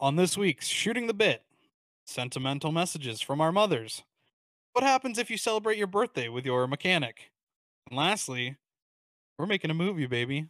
on 0.00 0.16
this 0.16 0.36
week's 0.36 0.66
Shooting 0.66 1.06
the 1.06 1.14
Bit, 1.14 1.42
sentimental 2.04 2.72
messages 2.72 3.20
from 3.20 3.40
our 3.40 3.52
mothers. 3.52 4.02
What 4.72 4.84
happens 4.84 5.18
if 5.18 5.30
you 5.30 5.36
celebrate 5.36 5.78
your 5.78 5.86
birthday 5.86 6.28
with 6.28 6.46
your 6.46 6.66
mechanic? 6.66 7.30
And 7.88 7.96
lastly, 7.96 8.56
we're 9.38 9.46
making 9.46 9.70
a 9.70 9.74
movie, 9.74 10.06
baby. 10.06 10.46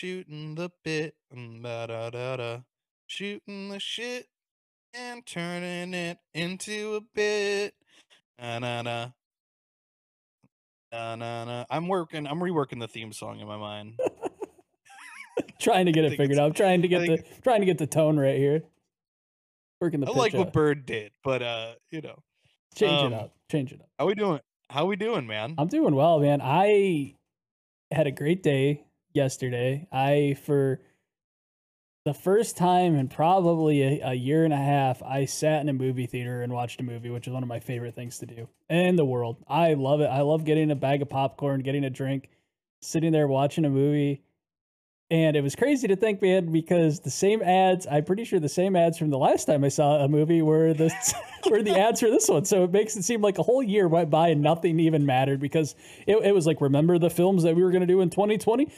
Shooting 0.00 0.54
the 0.54 0.70
bit, 0.82 1.14
mm, 1.34 1.62
da 1.62 1.86
da 1.86 2.08
da 2.08 2.36
da, 2.36 2.58
shooting 3.06 3.68
the 3.68 3.78
shit 3.78 4.26
and 4.94 5.26
turning 5.26 5.92
it 5.92 6.16
into 6.32 6.94
a 6.94 7.00
bit. 7.14 7.74
Na 8.40 8.58
na 8.60 8.80
na. 8.80 9.08
Na 10.90 11.16
na 11.16 11.44
na. 11.44 11.64
I'm 11.68 11.86
working. 11.86 12.26
I'm 12.26 12.40
reworking 12.40 12.80
the 12.80 12.88
theme 12.88 13.12
song 13.12 13.40
in 13.40 13.46
my 13.46 13.58
mind. 13.58 14.00
trying 15.60 15.84
to 15.84 15.92
get 15.92 16.04
it 16.04 16.16
figured 16.16 16.38
out. 16.38 16.46
I'm 16.46 16.54
trying 16.54 16.80
to 16.80 16.88
get 16.88 17.00
the 17.00 17.22
trying 17.42 17.60
to 17.60 17.66
get 17.66 17.76
the 17.76 17.86
tone 17.86 18.18
right 18.18 18.38
here. 18.38 18.62
Working 19.82 20.00
the 20.00 20.06
I 20.06 20.12
like 20.12 20.32
what. 20.32 20.54
Bird 20.54 20.86
did, 20.86 21.12
but 21.22 21.42
uh, 21.42 21.72
you 21.90 22.00
know, 22.00 22.18
Change 22.74 23.02
um, 23.02 23.12
it 23.12 23.16
up. 23.16 23.34
Change 23.50 23.72
it 23.72 23.80
up. 23.82 23.88
how 23.98 24.06
we 24.06 24.14
doing? 24.14 24.40
How 24.70 24.86
we 24.86 24.96
doing, 24.96 25.26
man? 25.26 25.56
I'm 25.58 25.68
doing 25.68 25.94
well, 25.94 26.20
man. 26.20 26.40
I 26.42 27.16
had 27.92 28.06
a 28.06 28.12
great 28.12 28.42
day 28.42 28.84
yesterday. 29.12 29.86
I 29.92 30.36
for 30.44 30.80
the 32.04 32.14
first 32.14 32.56
time 32.56 32.96
in 32.96 33.08
probably 33.08 33.82
a, 33.82 34.10
a 34.10 34.14
year 34.14 34.44
and 34.44 34.54
a 34.54 34.58
half, 34.58 35.02
I 35.02 35.26
sat 35.26 35.60
in 35.60 35.68
a 35.68 35.72
movie 35.72 36.06
theater 36.06 36.42
and 36.42 36.52
watched 36.52 36.80
a 36.80 36.82
movie, 36.82 37.10
which 37.10 37.26
is 37.26 37.32
one 37.32 37.42
of 37.42 37.48
my 37.48 37.60
favorite 37.60 37.94
things 37.94 38.18
to 38.18 38.26
do 38.26 38.48
in 38.68 38.96
the 38.96 39.04
world. 39.04 39.36
I 39.46 39.74
love 39.74 40.00
it. 40.00 40.06
I 40.06 40.22
love 40.22 40.44
getting 40.44 40.70
a 40.70 40.76
bag 40.76 41.02
of 41.02 41.10
popcorn, 41.10 41.60
getting 41.60 41.84
a 41.84 41.90
drink, 41.90 42.30
sitting 42.80 43.12
there 43.12 43.28
watching 43.28 43.64
a 43.64 43.70
movie. 43.70 44.22
And 45.10 45.36
it 45.36 45.42
was 45.42 45.56
crazy 45.56 45.88
to 45.88 45.96
think, 45.96 46.22
man, 46.22 46.52
because 46.52 47.00
the 47.00 47.10
same 47.10 47.42
ads, 47.42 47.86
I'm 47.90 48.04
pretty 48.04 48.24
sure 48.24 48.38
the 48.38 48.48
same 48.48 48.76
ads 48.76 48.96
from 48.96 49.10
the 49.10 49.18
last 49.18 49.44
time 49.44 49.64
I 49.64 49.68
saw 49.68 49.96
a 49.96 50.08
movie 50.08 50.40
were 50.40 50.72
the 50.72 50.94
were 51.50 51.62
the 51.62 51.76
ads 51.76 52.00
for 52.00 52.08
this 52.08 52.28
one. 52.28 52.44
So 52.44 52.64
it 52.64 52.70
makes 52.70 52.96
it 52.96 53.02
seem 53.02 53.20
like 53.20 53.38
a 53.38 53.42
whole 53.42 53.62
year 53.62 53.88
went 53.88 54.08
by 54.08 54.28
and 54.28 54.40
nothing 54.40 54.78
even 54.78 55.04
mattered 55.04 55.40
because 55.40 55.74
it, 56.06 56.16
it 56.16 56.32
was 56.32 56.46
like, 56.46 56.60
remember 56.60 56.96
the 56.96 57.10
films 57.10 57.42
that 57.42 57.56
we 57.56 57.62
were 57.64 57.72
going 57.72 57.80
to 57.80 57.88
do 57.88 58.00
in 58.00 58.08
2020? 58.08 58.70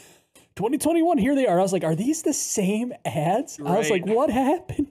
2021, 0.57 1.19
here 1.19 1.35
they 1.35 1.47
are. 1.47 1.59
I 1.59 1.63
was 1.63 1.73
like, 1.73 1.85
are 1.85 1.95
these 1.95 2.23
the 2.23 2.33
same 2.33 2.93
ads? 3.05 3.59
I 3.65 3.79
was 3.79 3.91
like, 3.91 4.07
what 4.07 4.31
happened? 4.31 4.89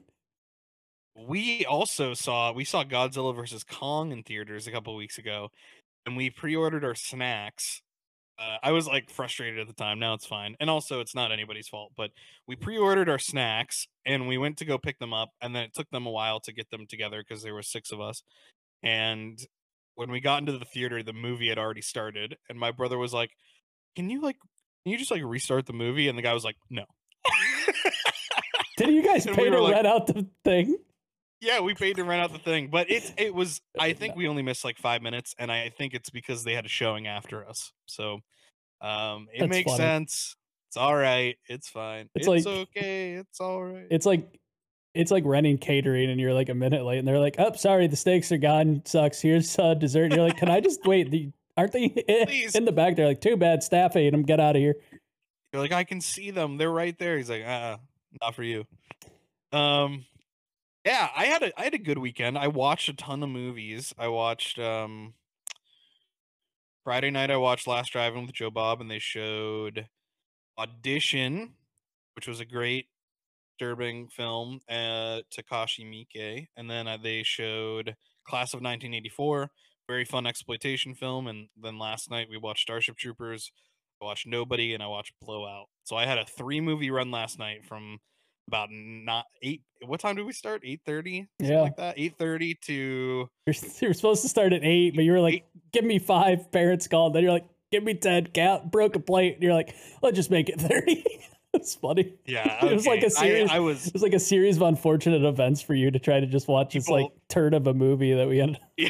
we 1.28 1.66
also 1.66 2.14
saw 2.14 2.52
we 2.52 2.66
saw 2.66 2.84
Godzilla 2.84 3.36
versus 3.36 3.64
Kong 3.64 4.12
in 4.12 4.24
theaters 4.24 4.68
a 4.68 4.72
couple 4.72 4.96
weeks 4.96 5.18
ago, 5.18 5.50
and 6.06 6.18
we 6.18 6.30
pre-ordered 6.30 6.84
our 6.84 6.96
snacks. 6.96 7.82
Uh, 8.40 8.58
I 8.64 8.72
was 8.72 8.88
like 8.88 9.10
frustrated 9.10 9.60
at 9.60 9.68
the 9.68 9.74
time. 9.74 10.00
Now 10.00 10.14
it's 10.14 10.26
fine, 10.26 10.56
and 10.60 10.70
also 10.70 11.00
it's 11.00 11.14
not 11.14 11.32
anybody's 11.32 11.68
fault. 11.68 11.92
But 11.96 12.12
we 12.48 12.56
pre-ordered 12.56 13.10
our 13.10 13.20
snacks, 13.20 13.88
and 14.06 14.28
we 14.28 14.38
went 14.38 14.58
to 14.58 14.66
go 14.66 14.78
pick 14.78 15.00
them 15.00 15.14
up, 15.14 15.30
and 15.42 15.56
then 15.56 15.64
it 15.64 15.74
took 15.74 15.90
them 15.92 16.06
a 16.06 16.12
while 16.12 16.40
to 16.42 16.54
get 16.54 16.70
them 16.72 16.88
together 16.88 17.24
because 17.28 17.44
there 17.44 17.54
were 17.54 17.64
six 17.64 17.92
of 17.92 18.02
us. 18.02 18.24
And 18.84 19.40
when 19.96 20.10
we 20.10 20.22
got 20.22 20.40
into 20.40 20.58
the 20.58 20.66
theater, 20.66 21.04
the 21.04 21.14
movie 21.14 21.50
had 21.50 21.60
already 21.60 21.82
started, 21.82 22.38
and 22.50 22.60
my 22.60 22.72
brother 22.72 22.98
was 22.98 23.14
like, 23.14 23.32
"Can 23.96 24.10
you 24.10 24.22
like, 24.22 24.38
you 24.86 24.98
just 24.98 25.12
like 25.12 25.22
restart 25.24 25.66
the 25.66 25.74
movie?" 25.74 26.08
And 26.08 26.18
the 26.18 26.22
guy 26.22 26.34
was 26.34 26.44
like, 26.44 26.56
"No." 26.70 26.86
Did 28.78 28.90
you 28.90 29.04
guys 29.04 29.26
And 29.26 29.36
pay 29.36 29.44
we 29.46 29.50
to 29.52 29.62
like- 29.62 29.74
rent 29.76 29.88
out 29.88 30.08
the 30.08 30.28
thing? 30.44 30.78
Yeah, 31.40 31.60
we 31.62 31.74
paid 31.74 31.96
to 31.96 32.04
rent 32.04 32.22
out 32.22 32.32
the 32.32 32.40
thing, 32.40 32.68
but 32.72 32.90
it's 32.92 33.12
it 33.18 33.34
was. 33.34 33.62
I 33.80 33.94
think 33.94 34.16
we 34.16 34.28
only 34.28 34.44
missed 34.44 34.64
like 34.64 34.78
five 34.78 35.02
minutes, 35.02 35.34
and 35.40 35.52
I 35.52 35.70
think 35.70 35.94
it's 35.94 36.10
because 36.12 36.44
they 36.44 36.54
had 36.54 36.66
a 36.66 36.70
showing 36.70 37.08
after 37.08 37.48
us. 37.48 37.72
So, 37.88 38.20
um, 38.80 39.28
it 39.34 39.40
That's 39.40 39.50
makes 39.50 39.72
funny. 39.72 39.78
sense. 39.84 40.36
It's 40.70 40.78
all 40.78 40.96
right. 40.96 41.36
It's 41.50 41.68
fine. 41.68 42.10
It's 42.16 42.28
It's, 42.28 42.46
like- 42.46 42.58
okay. 42.78 43.14
It's 43.16 43.42
all 43.42 43.62
right. 43.64 43.88
It's 43.92 44.06
like 44.06 44.40
it's 44.94 45.10
like 45.12 45.24
renting 45.26 45.58
catering 45.58 46.10
and 46.10 46.20
you're 46.20 46.34
like 46.34 46.50
a 46.50 46.54
minute 46.54 46.84
late 46.86 47.00
and 47.00 47.08
they're 47.08 47.20
like, 47.20 47.36
oh, 47.40 47.54
sorry, 47.54 47.88
the 47.88 47.96
steaks 47.96 48.32
are 48.32 48.38
gone. 48.38 48.82
Sucks. 48.86 49.22
Here's 49.22 49.58
uh, 49.58 49.74
dessert. 49.74 50.04
And 50.06 50.14
you're 50.16 50.26
like, 50.26 50.38
can 50.38 50.50
I 50.50 50.60
just 50.60 50.86
wait? 50.86 51.10
The, 51.12 51.32
aren't 51.62 51.72
they 51.74 51.84
in, 51.86 52.26
Please. 52.28 52.56
in 52.56 52.66
the 52.66 52.72
back? 52.72 52.96
They're 52.96 53.08
like, 53.08 53.22
too 53.22 53.38
bad. 53.38 53.64
Staff 53.64 53.96
ate 53.96 54.10
them. 54.12 54.24
Get 54.24 54.40
out 54.40 54.56
of 54.56 54.60
here. 54.62 54.76
You're 55.54 55.62
like, 55.62 55.72
I 55.72 55.84
can 55.84 56.02
see 56.02 56.32
them. 56.32 56.58
They're 56.58 56.72
right 56.72 56.98
there. 56.98 57.18
He's 57.18 57.30
like, 57.30 57.46
uh, 57.46 57.78
not 58.22 58.36
for 58.36 58.44
you. 58.44 58.66
Um, 59.52 60.06
yeah, 60.86 61.10
I 61.16 61.26
had 61.26 61.44
a 61.44 61.60
I 61.60 61.64
had 61.66 61.74
a 61.74 61.78
good 61.80 61.98
weekend. 62.00 62.38
I 62.38 62.48
watched 62.48 62.90
a 62.90 62.94
ton 62.94 63.22
of 63.22 63.30
movies. 63.30 63.94
I 63.98 64.08
watched 64.08 64.58
um 64.58 65.14
Friday 66.84 67.12
night. 67.12 67.30
I 67.30 67.38
watched 67.38 67.68
Last 67.68 67.92
Drive-In 67.92 68.26
with 68.26 68.34
Joe 68.34 68.50
Bob, 68.50 68.82
and 68.82 68.90
they 68.90 68.98
showed 68.98 69.88
Audition, 70.58 71.54
which 72.16 72.28
was 72.28 72.40
a 72.40 72.46
great, 72.46 72.88
disturbing 73.60 74.08
film. 74.08 74.60
Uh, 74.68 75.22
Takashi 75.32 75.86
Miike, 75.86 76.48
and 76.58 76.68
then 76.70 76.88
uh, 76.88 76.98
they 76.98 77.22
showed 77.22 77.96
Class 78.26 78.54
of 78.54 78.62
1984, 78.62 79.52
very 79.88 80.06
fun 80.06 80.26
exploitation 80.26 80.96
film. 80.96 81.28
And 81.28 81.48
then 81.62 81.80
last 81.80 82.10
night 82.10 82.28
we 82.30 82.38
watched 82.38 82.62
Starship 82.62 82.98
Troopers. 82.98 83.52
I 84.02 84.06
watched 84.06 84.28
Nobody 84.28 84.74
and 84.74 84.82
I 84.82 84.88
watched 84.88 85.14
Blowout. 85.22 85.68
So 85.84 85.96
I 85.96 86.06
had 86.06 86.18
a 86.18 86.26
three 86.26 86.62
movie 86.62 86.92
run 86.92 87.12
last 87.12 87.38
night 87.38 87.66
from 87.66 88.00
about 88.48 88.70
not 88.72 89.26
eight. 89.44 89.62
What 89.86 90.00
time 90.00 90.16
did 90.16 90.26
we 90.26 90.34
start? 90.34 90.62
Eight 90.66 90.82
thirty. 90.86 91.28
Yeah. 91.40 91.62
like 91.62 91.78
that. 91.78 91.96
Eight 91.98 92.16
thirty 92.18 92.56
to 92.66 93.30
You're, 93.46 93.56
you're 93.80 93.94
supposed 93.94 94.24
to 94.24 94.30
start 94.30 94.54
at 94.54 94.64
eight, 94.64 94.96
but 94.96 95.04
you 95.04 95.12
were 95.12 95.20
like, 95.20 95.46
give 95.72 95.84
me 95.86 96.00
five. 96.00 96.52
Parents 96.52 96.88
called. 96.88 97.14
Then 97.14 97.24
you're 97.24 97.32
like, 97.32 97.46
give 97.72 97.84
me 97.84 97.94
10. 97.94 98.28
Count, 98.28 98.72
broke 98.72 98.96
a 98.96 99.00
plate. 99.00 99.36
And 99.36 99.44
you're 99.44 99.54
like, 99.54 99.76
let's 100.02 100.16
just 100.16 100.30
make 100.30 100.50
it 100.50 100.60
30. 100.60 101.06
it's 101.54 101.76
funny. 101.76 102.14
yeah. 102.26 102.64
It 102.66 102.74
was 102.74 102.86
like 102.88 103.04
a 103.04 103.10
series- 103.10 103.50
I, 103.50 103.58
I 103.58 103.60
was 103.60 103.88
It 103.88 103.94
was 103.94 104.02
like 104.04 104.14
a 104.14 104.20
series 104.20 104.56
of 104.58 104.64
unfortunate 104.64 105.24
events 105.24 105.62
for 105.62 105.74
you 105.74 105.92
to 105.92 106.00
try 106.00 106.20
to 106.20 106.26
just 106.28 106.48
watch 106.48 106.74
this 106.74 106.88
like 106.90 107.04
People- 107.06 107.18
turd 107.30 107.54
of 107.54 107.68
a 107.68 107.74
movie 107.74 108.14
that 108.14 108.28
we 108.28 108.40
ended 108.42 108.60
yeah. 108.78 108.90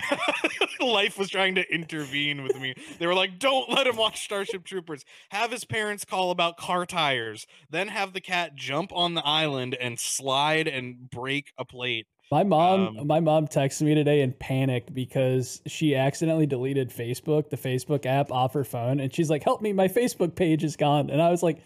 Life 0.80 1.18
was 1.20 1.30
trying 1.30 1.56
to 1.56 1.74
intervene 1.74 2.42
with 2.44 2.60
me. 2.60 2.74
They 2.98 3.06
were 3.06 3.14
like, 3.14 3.38
"Don't 3.38 3.70
let 3.70 3.86
him 3.86 3.98
watch 3.98 4.24
Starship 4.24 4.64
Troopers. 4.64 5.06
Have 5.30 5.52
his 5.52 5.64
parents 5.64 6.06
call 6.06 6.32
about 6.32 6.58
car 6.58 6.88
tires. 6.88 7.46
Then 7.70 7.90
have 7.90 8.14
the 8.14 8.22
cat 8.22 8.56
jump 8.56 8.92
on 8.92 9.14
the 9.14 9.22
island 9.24 9.76
and 9.76 10.00
slide 10.00 10.68
and 10.68 11.08
break 11.10 11.52
a 11.58 11.66
plate." 11.66 12.08
My 12.32 12.44
mom, 12.44 12.98
Um, 12.98 13.08
my 13.08 13.20
mom 13.20 13.48
texted 13.48 13.82
me 13.84 13.94
today 13.94 14.22
in 14.22 14.32
panic 14.34 14.92
because 14.92 15.62
she 15.68 15.96
accidentally 15.96 16.48
deleted 16.48 16.90
Facebook, 16.90 17.50
the 17.52 17.58
Facebook 17.58 18.06
app 18.08 18.32
off 18.32 18.54
her 18.54 18.64
phone, 18.64 19.00
and 19.02 19.14
she's 19.14 19.30
like, 19.30 19.44
"Help 19.44 19.62
me, 19.62 19.74
my 19.74 19.88
Facebook 19.88 20.34
page 20.34 20.64
is 20.64 20.76
gone." 20.76 21.10
And 21.12 21.22
I 21.22 21.30
was 21.30 21.44
like, 21.44 21.62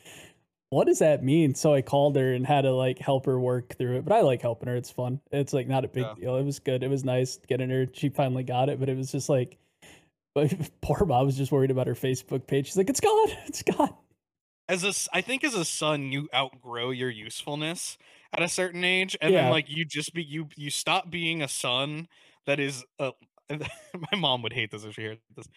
"What 0.70 0.88
does 0.88 1.00
that 1.00 1.24
mean?" 1.24 1.56
So 1.56 1.74
I 1.74 1.82
called 1.82 2.16
her 2.18 2.34
and 2.34 2.46
had 2.46 2.62
to 2.62 2.72
like 2.72 3.00
help 3.00 3.26
her 3.26 3.40
work 3.40 3.76
through 3.78 3.98
it. 3.98 4.06
But 4.06 4.14
I 4.16 4.22
like 4.22 4.42
helping 4.42 4.68
her; 4.70 4.76
it's 4.76 4.92
fun. 4.92 5.22
It's 5.32 5.54
like 5.54 5.68
not 5.68 5.86
a 5.86 5.88
big 5.88 6.04
Yeah. 6.04 6.14
deal. 6.16 6.38
It 6.38 6.44
was 6.44 6.60
good. 6.60 6.84
It 6.84 6.90
was 6.90 7.04
nice 7.04 7.38
getting 7.48 7.70
her. 7.70 7.88
She 7.94 8.10
finally 8.10 8.44
got 8.44 8.70
it, 8.70 8.80
but 8.80 8.90
it 8.90 8.98
was 8.98 9.12
just 9.12 9.30
like, 9.30 9.58
but 10.36 10.54
poor 10.82 11.06
mom 11.06 11.26
was 11.26 11.38
just 11.38 11.52
worried 11.52 11.72
about 11.72 11.88
her 11.88 11.96
Facebook 11.96 12.48
page. 12.48 12.68
She's 12.68 12.78
like, 12.78 12.90
"It's 12.90 13.02
gone. 13.02 13.30
It's 13.48 13.64
gone." 13.64 13.96
as 14.68 14.84
a 14.84 14.94
I 15.16 15.22
think 15.22 15.44
as 15.44 15.54
a 15.54 15.66
son 15.66 16.12
you 16.12 16.28
outgrow 16.34 16.90
your 16.92 17.10
usefulness 17.10 17.98
at 18.34 18.42
a 18.42 18.50
certain 18.50 18.84
age 18.84 19.16
and 19.22 19.34
Yeah. 19.34 19.42
then 19.44 19.50
like 19.50 19.70
you 19.70 19.86
just 19.86 20.14
be 20.14 20.24
you 20.24 20.50
you 20.56 20.70
stop 20.72 21.10
being 21.12 21.42
a 21.42 21.48
son 21.48 22.08
that 22.46 22.60
is 22.60 22.84
uh, 23.00 23.12
a 23.50 23.60
my 24.12 24.18
mom 24.18 24.42
would 24.42 24.54
hate 24.54 24.72
this 24.72 24.84
if 24.84 24.96
she 24.96 25.04
heard 25.04 25.20
this 25.36 25.48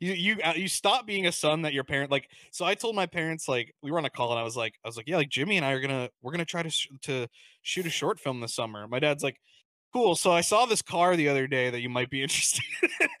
you 0.00 0.12
you 0.12 0.36
uh, 0.42 0.52
you 0.56 0.68
stop 0.68 1.06
being 1.06 1.26
a 1.26 1.32
son 1.32 1.62
that 1.62 1.72
your 1.72 1.84
parent 1.84 2.10
like 2.10 2.28
so 2.52 2.64
I 2.64 2.74
told 2.74 2.94
my 2.96 3.06
parents 3.06 3.48
like 3.48 3.74
we 3.82 3.90
were 3.90 3.98
on 3.98 4.04
a 4.04 4.10
call 4.10 4.30
and 4.30 4.38
I 4.38 4.42
was 4.42 4.56
like 4.56 4.74
I 4.84 4.88
was 4.88 4.96
like 4.96 5.08
yeah 5.08 5.16
like 5.16 5.28
Jimmy 5.30 5.56
and 5.56 5.64
I 5.66 5.72
are 5.72 5.80
gonna 5.80 6.08
we're 6.22 6.32
gonna 6.32 6.44
try 6.44 6.62
to 6.62 6.70
sh- 6.70 6.88
to 7.02 7.26
shoot 7.62 7.86
a 7.86 7.90
short 7.90 8.18
film 8.20 8.40
this 8.40 8.54
summer 8.54 8.86
my 8.88 8.98
dad's 8.98 9.22
like 9.22 9.36
cool 9.92 10.14
so 10.14 10.30
I 10.30 10.40
saw 10.40 10.66
this 10.66 10.82
car 10.82 11.16
the 11.16 11.28
other 11.28 11.46
day 11.46 11.70
that 11.70 11.80
you 11.80 11.88
might 11.88 12.10
be 12.10 12.22
interested 12.22 12.62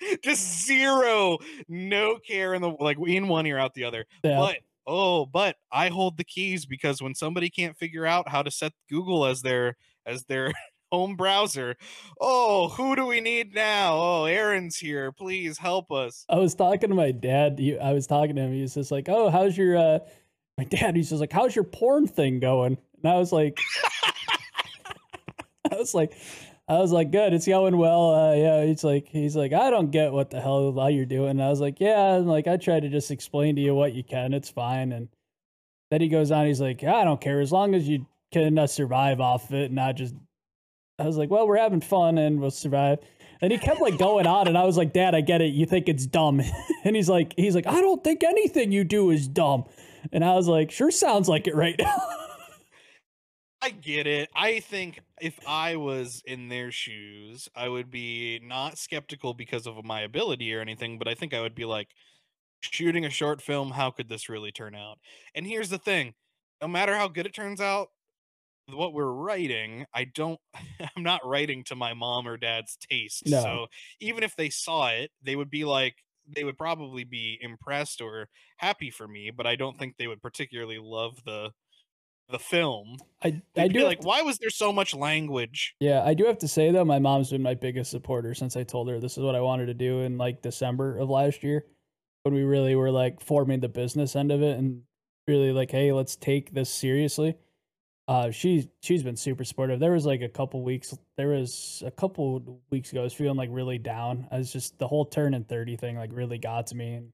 in. 0.02 0.16
just 0.24 0.66
zero 0.66 1.38
no 1.68 2.18
care 2.18 2.54
in 2.54 2.62
the 2.62 2.70
like 2.80 2.96
in 3.06 3.28
one 3.28 3.46
ear 3.46 3.58
out 3.58 3.74
the 3.74 3.84
other 3.84 4.04
Yeah. 4.22 4.36
but 4.38 4.56
oh, 4.86 5.24
but 5.26 5.56
I 5.70 5.88
hold 5.88 6.16
the 6.16 6.24
keys 6.24 6.66
because 6.66 7.00
when 7.02 7.14
somebody 7.14 7.48
can't 7.50 7.76
figure 7.76 8.06
out 8.06 8.28
how 8.28 8.42
to 8.42 8.50
set 8.50 8.72
Google 8.88 9.24
as 9.26 9.42
their 9.42 9.76
as 10.06 10.24
their 10.24 10.52
home 10.92 11.16
browser. 11.16 11.76
Oh, 12.20 12.68
who 12.68 12.96
do 12.96 13.06
we 13.06 13.20
need 13.20 13.54
now? 13.54 13.94
Oh, 13.94 14.24
Aaron's 14.24 14.76
here. 14.76 15.12
Please 15.12 15.58
help 15.58 15.90
us. 15.90 16.24
I 16.28 16.36
was 16.36 16.54
talking 16.54 16.90
to 16.90 16.94
my 16.94 17.12
dad. 17.12 17.58
He, 17.58 17.78
I 17.78 17.92
was 17.92 18.06
talking 18.06 18.36
to 18.36 18.42
him. 18.42 18.52
He 18.52 18.62
was 18.62 18.74
just 18.74 18.90
like, 18.90 19.08
"Oh, 19.08 19.30
how's 19.30 19.56
your?" 19.56 19.76
uh 19.76 19.98
My 20.58 20.64
dad. 20.64 20.96
He's 20.96 21.10
just 21.10 21.20
like, 21.20 21.32
"How's 21.32 21.54
your 21.54 21.64
porn 21.64 22.06
thing 22.06 22.40
going?" 22.40 22.78
And 23.02 23.12
I 23.12 23.16
was 23.16 23.32
like, 23.32 23.58
I 25.72 25.76
was 25.76 25.94
like, 25.94 26.12
I 26.68 26.78
was 26.78 26.92
like, 26.92 27.10
"Good, 27.10 27.32
it's 27.32 27.46
going 27.46 27.76
well." 27.78 28.14
Uh, 28.14 28.34
yeah, 28.34 28.64
he's 28.64 28.84
like, 28.84 29.08
he's 29.08 29.36
like, 29.36 29.52
"I 29.52 29.70
don't 29.70 29.90
get 29.90 30.12
what 30.12 30.30
the 30.30 30.40
hell 30.40 30.78
all 30.78 30.90
you're 30.90 31.06
doing." 31.06 31.30
And 31.30 31.42
I 31.42 31.48
was 31.48 31.60
like, 31.60 31.80
"Yeah," 31.80 32.16
and 32.16 32.28
like 32.28 32.46
I 32.46 32.56
try 32.56 32.80
to 32.80 32.88
just 32.88 33.10
explain 33.10 33.56
to 33.56 33.62
you 33.62 33.74
what 33.74 33.92
you 33.92 34.04
can. 34.04 34.34
It's 34.34 34.50
fine. 34.50 34.92
And 34.92 35.08
then 35.90 36.00
he 36.00 36.08
goes 36.08 36.30
on. 36.30 36.46
He's 36.46 36.60
like, 36.60 36.82
"I 36.84 37.04
don't 37.04 37.20
care 37.20 37.40
as 37.40 37.52
long 37.52 37.74
as 37.74 37.88
you 37.88 38.06
can 38.32 38.58
uh, 38.58 38.66
survive 38.66 39.20
off 39.20 39.52
it, 39.52 39.66
and 39.66 39.74
not 39.74 39.96
just." 39.96 40.14
I 41.00 41.06
was 41.06 41.16
like, 41.16 41.30
"Well, 41.30 41.46
we're 41.46 41.58
having 41.58 41.80
fun, 41.80 42.18
and 42.18 42.40
we'll 42.40 42.50
survive." 42.50 42.98
And 43.40 43.52
he 43.52 43.58
kept 43.58 43.80
like 43.80 43.98
going 43.98 44.26
on, 44.26 44.48
and 44.48 44.56
I 44.58 44.64
was 44.64 44.76
like, 44.76 44.92
"Dad, 44.92 45.14
I 45.14 45.20
get 45.20 45.40
it. 45.40 45.52
You 45.52 45.66
think 45.66 45.88
it's 45.88 46.06
dumb." 46.06 46.40
and 46.84 46.96
he's 46.96 47.08
like, 47.08 47.34
"He's 47.36 47.54
like, 47.54 47.66
I 47.66 47.80
don't 47.80 48.02
think 48.04 48.22
anything 48.22 48.72
you 48.72 48.84
do 48.84 49.10
is 49.10 49.28
dumb." 49.28 49.64
And 50.12 50.24
I 50.24 50.34
was 50.34 50.48
like, 50.48 50.70
"Sure 50.70 50.90
sounds 50.90 51.28
like 51.28 51.46
it 51.46 51.54
right 51.54 51.76
now." 51.78 51.96
I 53.62 53.70
get 53.70 54.06
it. 54.06 54.30
I 54.34 54.60
think 54.60 55.00
if 55.20 55.38
I 55.46 55.76
was 55.76 56.22
in 56.24 56.48
their 56.48 56.72
shoes, 56.72 57.46
I 57.54 57.68
would 57.68 57.90
be 57.90 58.40
not 58.42 58.78
skeptical 58.78 59.34
because 59.34 59.66
of 59.66 59.84
my 59.84 60.00
ability 60.00 60.54
or 60.54 60.62
anything, 60.62 60.98
but 60.98 61.06
I 61.08 61.14
think 61.14 61.34
I 61.34 61.42
would 61.42 61.54
be 61.54 61.66
like, 61.66 61.88
shooting 62.60 63.04
a 63.04 63.10
short 63.10 63.42
film, 63.42 63.72
how 63.72 63.90
could 63.90 64.08
this 64.08 64.28
really 64.28 64.52
turn 64.52 64.74
out? 64.74 64.98
And 65.34 65.46
here's 65.46 65.70
the 65.70 65.78
thing 65.78 66.14
no 66.60 66.68
matter 66.68 66.94
how 66.94 67.08
good 67.08 67.26
it 67.26 67.34
turns 67.34 67.60
out, 67.60 67.88
what 68.74 68.92
we're 68.92 69.12
writing, 69.12 69.86
I 69.94 70.04
don't, 70.04 70.38
I'm 70.96 71.02
not 71.02 71.20
writing 71.24 71.64
to 71.64 71.74
my 71.76 71.94
mom 71.94 72.26
or 72.26 72.36
dad's 72.36 72.76
taste. 72.76 73.24
No. 73.26 73.42
So 73.42 73.66
even 74.00 74.22
if 74.22 74.36
they 74.36 74.50
saw 74.50 74.88
it, 74.88 75.10
they 75.22 75.36
would 75.36 75.50
be 75.50 75.64
like, 75.64 75.96
they 76.32 76.44
would 76.44 76.58
probably 76.58 77.04
be 77.04 77.38
impressed 77.40 78.00
or 78.00 78.28
happy 78.56 78.90
for 78.90 79.08
me, 79.08 79.30
but 79.30 79.46
I 79.46 79.56
don't 79.56 79.78
think 79.78 79.96
they 79.96 80.06
would 80.06 80.22
particularly 80.22 80.78
love 80.78 81.22
the 81.24 81.50
the 82.30 82.38
film. 82.38 82.98
I 83.24 83.42
I 83.56 83.66
do 83.66 83.82
like, 83.82 84.00
to- 84.00 84.06
why 84.06 84.22
was 84.22 84.38
there 84.38 84.50
so 84.50 84.72
much 84.72 84.94
language? 84.94 85.74
Yeah, 85.80 86.04
I 86.04 86.14
do 86.14 86.26
have 86.26 86.38
to 86.38 86.48
say 86.48 86.70
though, 86.70 86.84
my 86.84 87.00
mom's 87.00 87.30
been 87.30 87.42
my 87.42 87.54
biggest 87.54 87.90
supporter 87.90 88.34
since 88.34 88.56
I 88.56 88.62
told 88.62 88.88
her 88.88 89.00
this 89.00 89.18
is 89.18 89.24
what 89.24 89.34
I 89.34 89.40
wanted 89.40 89.66
to 89.66 89.74
do 89.74 90.02
in 90.02 90.16
like 90.16 90.40
December 90.40 90.98
of 90.98 91.10
last 91.10 91.42
year, 91.42 91.64
when 92.22 92.34
we 92.34 92.42
really 92.42 92.76
were 92.76 92.92
like 92.92 93.20
forming 93.20 93.58
the 93.58 93.68
business 93.68 94.14
end 94.14 94.30
of 94.30 94.42
it 94.42 94.58
and 94.58 94.82
really 95.26 95.50
like, 95.52 95.70
hey, 95.72 95.90
let's 95.92 96.14
take 96.16 96.52
this 96.52 96.70
seriously. 96.70 97.36
Uh, 98.10 98.28
she's 98.32 98.66
she's 98.82 99.04
been 99.04 99.14
super 99.14 99.44
supportive. 99.44 99.78
There 99.78 99.92
was 99.92 100.04
like 100.04 100.20
a 100.20 100.28
couple 100.28 100.64
weeks, 100.64 100.92
there 101.16 101.28
was 101.28 101.80
a 101.86 101.92
couple 101.92 102.60
weeks 102.68 102.90
ago, 102.90 103.02
I 103.02 103.04
was 103.04 103.14
feeling 103.14 103.36
like 103.36 103.50
really 103.52 103.78
down. 103.78 104.26
I 104.32 104.38
was 104.38 104.52
just 104.52 104.76
the 104.80 104.88
whole 104.88 105.04
turn 105.04 105.44
thirty 105.44 105.76
thing 105.76 105.96
like 105.96 106.10
really 106.12 106.36
got 106.36 106.66
to 106.68 106.74
me, 106.74 106.94
and 106.94 107.12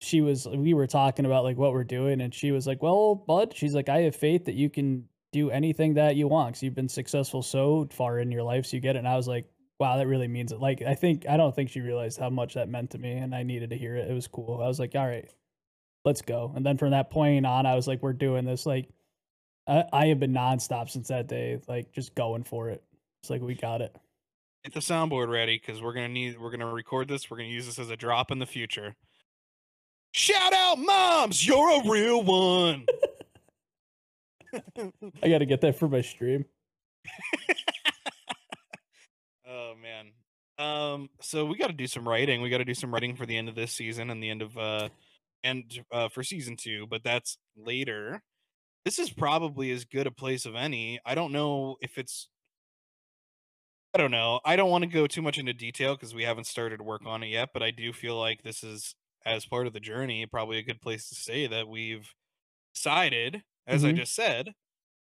she 0.00 0.22
was 0.22 0.48
we 0.48 0.72
were 0.72 0.86
talking 0.86 1.26
about 1.26 1.44
like 1.44 1.58
what 1.58 1.74
we're 1.74 1.84
doing, 1.84 2.22
and 2.22 2.32
she 2.34 2.52
was 2.52 2.66
like, 2.66 2.82
"Well, 2.82 3.14
bud," 3.16 3.52
she's 3.54 3.74
like, 3.74 3.90
"I 3.90 4.00
have 4.00 4.16
faith 4.16 4.46
that 4.46 4.54
you 4.54 4.70
can 4.70 5.10
do 5.32 5.50
anything 5.50 5.92
that 5.94 6.16
you 6.16 6.26
want 6.26 6.52
because 6.52 6.62
you've 6.62 6.74
been 6.74 6.88
successful 6.88 7.42
so 7.42 7.86
far 7.92 8.18
in 8.18 8.32
your 8.32 8.44
life, 8.44 8.64
so 8.64 8.78
you 8.78 8.80
get 8.80 8.96
it." 8.96 9.00
And 9.00 9.08
I 9.08 9.16
was 9.16 9.28
like, 9.28 9.44
"Wow, 9.78 9.98
that 9.98 10.06
really 10.06 10.28
means 10.28 10.52
it." 10.52 10.58
Like, 10.58 10.80
I 10.80 10.94
think 10.94 11.28
I 11.28 11.36
don't 11.36 11.54
think 11.54 11.68
she 11.68 11.80
realized 11.82 12.18
how 12.18 12.30
much 12.30 12.54
that 12.54 12.70
meant 12.70 12.92
to 12.92 12.98
me, 12.98 13.12
and 13.12 13.34
I 13.34 13.42
needed 13.42 13.68
to 13.70 13.76
hear 13.76 13.94
it. 13.96 14.10
It 14.10 14.14
was 14.14 14.26
cool. 14.28 14.62
I 14.62 14.68
was 14.68 14.80
like, 14.80 14.94
"All 14.94 15.06
right, 15.06 15.30
let's 16.06 16.22
go." 16.22 16.50
And 16.56 16.64
then 16.64 16.78
from 16.78 16.92
that 16.92 17.10
point 17.10 17.44
on, 17.44 17.66
I 17.66 17.74
was 17.74 17.86
like, 17.86 18.02
"We're 18.02 18.14
doing 18.14 18.46
this." 18.46 18.64
Like, 18.64 18.88
I, 19.66 19.84
I 19.92 20.06
have 20.06 20.20
been 20.20 20.32
nonstop 20.32 20.90
since 20.90 21.08
that 21.08 21.26
day, 21.26 21.60
like 21.68 21.92
just 21.92 22.14
going 22.14 22.44
for 22.44 22.68
it. 22.68 22.82
It's 23.22 23.30
like 23.30 23.42
we 23.42 23.54
got 23.54 23.80
it. 23.80 23.96
Get 24.64 24.74
the 24.74 24.80
soundboard 24.80 25.28
ready 25.28 25.58
because 25.58 25.82
we're 25.82 25.92
gonna 25.92 26.08
need 26.08 26.38
we're 26.38 26.50
gonna 26.50 26.70
record 26.70 27.08
this. 27.08 27.30
We're 27.30 27.38
gonna 27.38 27.48
use 27.48 27.66
this 27.66 27.78
as 27.78 27.90
a 27.90 27.96
drop 27.96 28.30
in 28.30 28.38
the 28.38 28.46
future. 28.46 28.94
Shout 30.12 30.52
out, 30.52 30.78
moms! 30.78 31.46
You're 31.46 31.80
a 31.80 31.88
real 31.88 32.22
one. 32.22 32.86
I 35.22 35.28
got 35.28 35.38
to 35.38 35.46
get 35.46 35.60
that 35.62 35.78
for 35.78 35.88
my 35.88 36.02
stream. 36.02 36.44
oh 39.48 39.74
man. 39.82 40.12
Um. 40.58 41.08
So 41.20 41.44
we 41.46 41.56
got 41.56 41.66
to 41.66 41.72
do 41.72 41.86
some 41.86 42.08
writing. 42.08 42.42
We 42.42 42.50
got 42.50 42.58
to 42.58 42.64
do 42.64 42.74
some 42.74 42.92
writing 42.92 43.16
for 43.16 43.26
the 43.26 43.36
end 43.36 43.48
of 43.48 43.54
this 43.54 43.72
season 43.72 44.10
and 44.10 44.22
the 44.22 44.30
end 44.30 44.42
of 44.42 44.56
uh, 44.56 44.88
and 45.42 45.64
uh 45.90 46.08
for 46.08 46.22
season 46.22 46.56
two. 46.56 46.86
But 46.86 47.02
that's 47.02 47.38
later. 47.56 48.22
This 48.84 48.98
is 48.98 49.10
probably 49.10 49.70
as 49.70 49.84
good 49.84 50.06
a 50.06 50.10
place 50.10 50.44
of 50.46 50.54
any. 50.54 51.00
I 51.06 51.14
don't 51.14 51.32
know 51.32 51.76
if 51.80 51.96
it's. 51.98 52.28
I 53.94 53.98
don't 53.98 54.10
know. 54.10 54.40
I 54.44 54.56
don't 54.56 54.70
want 54.70 54.82
to 54.82 54.90
go 54.90 55.06
too 55.06 55.22
much 55.22 55.38
into 55.38 55.52
detail 55.54 55.94
because 55.94 56.14
we 56.14 56.24
haven't 56.24 56.46
started 56.46 56.82
work 56.82 57.02
on 57.06 57.22
it 57.22 57.28
yet. 57.28 57.50
But 57.54 57.62
I 57.62 57.70
do 57.70 57.92
feel 57.92 58.18
like 58.18 58.42
this 58.42 58.62
is 58.64 58.94
as 59.24 59.46
part 59.46 59.66
of 59.66 59.72
the 59.72 59.80
journey, 59.80 60.26
probably 60.26 60.58
a 60.58 60.62
good 60.62 60.80
place 60.82 61.08
to 61.08 61.14
say 61.14 61.46
that 61.46 61.68
we've 61.68 62.12
decided, 62.74 63.42
as 63.66 63.84
I 63.84 63.92
Mhm. 63.92 63.96
just 63.96 64.14
said, 64.14 64.52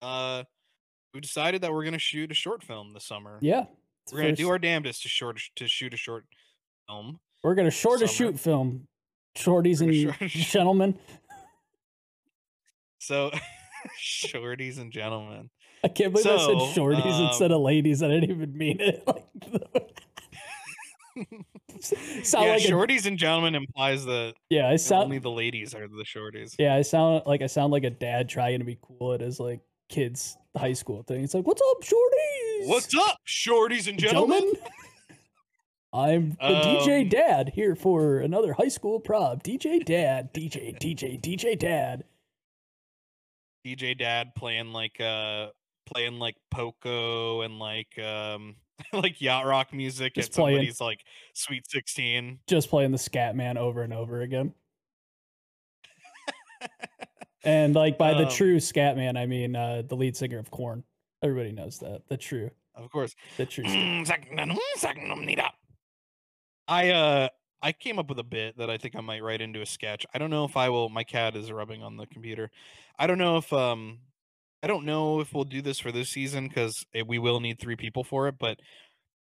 uh, 0.03 0.43
we've 1.15 1.23
decided 1.23 1.61
that 1.63 1.73
we're 1.73 1.85
going 1.85 1.93
to 1.93 1.99
shoot 2.01 2.33
a 2.33 2.35
short 2.35 2.65
film 2.65 2.95
this 2.95 3.05
summer. 3.05 3.39
Yeah. 3.43 3.67
We're 4.11 4.21
gonna 4.23 4.33
do 4.35 4.45
first- 4.45 4.51
our 4.53 4.59
damnedest 4.59 5.03
to 5.03 5.09
short 5.11 5.39
to 5.57 5.69
shoot 5.69 5.93
a 5.93 5.99
short 5.99 6.25
film. 6.89 7.21
We're 7.45 7.55
gonna 7.55 7.71
short 7.71 8.01
a 8.01 8.09
shoot 8.09 8.41
film, 8.41 8.89
shorties 9.37 9.83
and 9.83 9.95
short- 9.95 10.31
gentlemen. 10.31 10.99
So, 12.99 13.31
shorties 14.03 14.79
and 14.79 14.93
gentlemen. 14.93 15.51
I 15.85 15.89
can't 15.89 16.13
believe 16.13 16.27
I 16.27 16.39
said 16.39 16.47
So, 16.75 16.81
shorties 16.81 17.29
instead 17.29 17.53
um, 17.53 17.59
of 17.59 17.63
ladies. 17.63 18.03
I 18.03 18.09
didn't 18.09 18.31
even 18.31 18.57
mean 18.57 18.81
it. 18.81 19.05
Like, 21.15 21.25
sound 22.25 22.47
yeah, 22.47 22.53
like 22.53 22.65
a, 22.65 22.69
shorties 22.69 23.07
and 23.07 23.19
gentlemen 23.19 23.57
implies 23.57 24.05
that 24.05 24.35
yeah. 24.51 24.69
I 24.69 24.77
sound 24.77 25.05
only 25.05 25.19
the 25.19 25.31
ladies 25.31 25.75
are 25.75 25.89
the 25.89 26.05
shorties. 26.05 26.55
yeah. 26.59 26.75
I 26.77 26.83
sound 26.83 27.23
like 27.27 27.43
I 27.43 27.47
sound 27.47 27.73
like 27.73 27.83
a 27.83 27.91
dad 27.91 28.29
trying 28.29 28.61
to 28.61 28.65
be 28.65 28.79
cool 28.81 29.15
at 29.15 29.21
his 29.21 29.41
like 29.41 29.61
kids 29.89 30.37
high 30.57 30.75
school 30.75 31.03
thing. 31.03 31.25
It's 31.25 31.35
like, 31.35 31.47
what's 31.47 31.61
up, 31.61 31.83
shorties? 31.83 32.69
What's 32.69 32.97
up, 32.97 33.19
shorties 33.27 33.89
and 33.89 33.99
gentlemen? 33.99 34.53
I'm 35.93 36.31
the 36.31 36.37
DJ 36.47 37.03
Um, 37.03 37.09
Dad 37.09 37.53
here 37.55 37.75
for 37.75 38.19
another 38.19 38.53
high 38.53 38.69
school 38.69 39.01
prob. 39.01 39.43
DJ 39.43 39.85
Dad, 39.85 40.35
DJ, 40.35 40.79
DJ, 40.79 41.21
DJ 41.21 41.59
Dad. 41.59 42.05
DJ 43.77 43.97
Dad 43.99 44.35
playing 44.37 44.73
like 44.73 45.01
uh 45.01 45.49
playing 45.87 46.19
like 46.19 46.37
Poco 46.51 47.41
and 47.43 47.59
like 47.59 47.99
um 47.99 48.57
like 48.93 49.21
yacht 49.21 49.47
rock 49.47 49.73
music 49.73 50.15
Just 50.15 50.31
at 50.31 50.35
playing- 50.37 50.57
somebody's 50.59 50.81
like 50.81 51.05
Sweet 51.35 51.69
Sixteen. 51.71 52.39
Just 52.47 52.71
playing 52.71 52.93
the 52.93 52.99
Scat 52.99 53.35
Man 53.37 53.57
over 53.59 53.83
and 53.83 53.93
over 53.93 54.21
again. 54.23 54.53
And 57.45 57.75
like 57.75 57.97
by 57.97 58.15
the 58.15 58.27
Um, 58.27 58.33
true 58.33 58.59
Scat 58.59 58.97
Man, 58.97 59.17
I 59.17 59.27
mean 59.27 59.55
uh, 59.55 59.83
the 59.87 59.95
lead 59.95 60.17
singer 60.17 60.39
of 60.39 60.51
Korn. 60.51 60.83
Everybody 61.23 61.53
knows 61.53 61.79
that. 61.79 62.03
The 62.09 62.17
true, 62.17 62.51
Of 62.75 62.91
course. 62.91 63.15
the 63.37 63.47
true. 63.47 63.65
Mm, 63.65 64.05
I 66.67 66.91
uh 66.91 67.29
I 67.63 67.73
came 67.73 67.99
up 67.99 68.09
with 68.09 68.19
a 68.19 68.25
bit 68.25 68.57
that 68.59 68.71
I 68.71 68.79
think 68.79 68.95
I 68.95 69.01
might 69.01 69.23
write 69.23 69.41
into 69.41 69.61
a 69.61 69.67
sketch. 69.67 70.07
I 70.15 70.19
don't 70.19 70.31
know 70.31 70.45
if 70.45 70.57
I 70.57 70.69
will 70.69 70.89
my 70.89 71.05
cat 71.05 71.37
is 71.37 71.51
rubbing 71.51 71.83
on 71.83 71.97
the 71.97 72.07
computer. 72.07 72.51
I 72.99 73.07
don't 73.07 73.19
know 73.19 73.37
if 73.37 73.53
um 73.53 73.99
I 74.63 74.67
don't 74.67 74.85
know 74.85 75.21
if 75.21 75.33
we'll 75.33 75.45
do 75.45 75.63
this 75.63 75.79
for 75.79 75.93
this 75.93 76.09
season 76.09 76.49
cuz 76.49 76.85
we 77.07 77.19
will 77.19 77.41
need 77.41 77.59
3 77.59 77.77
people 77.77 78.05
for 78.05 78.29
it, 78.29 78.37
but 78.39 78.59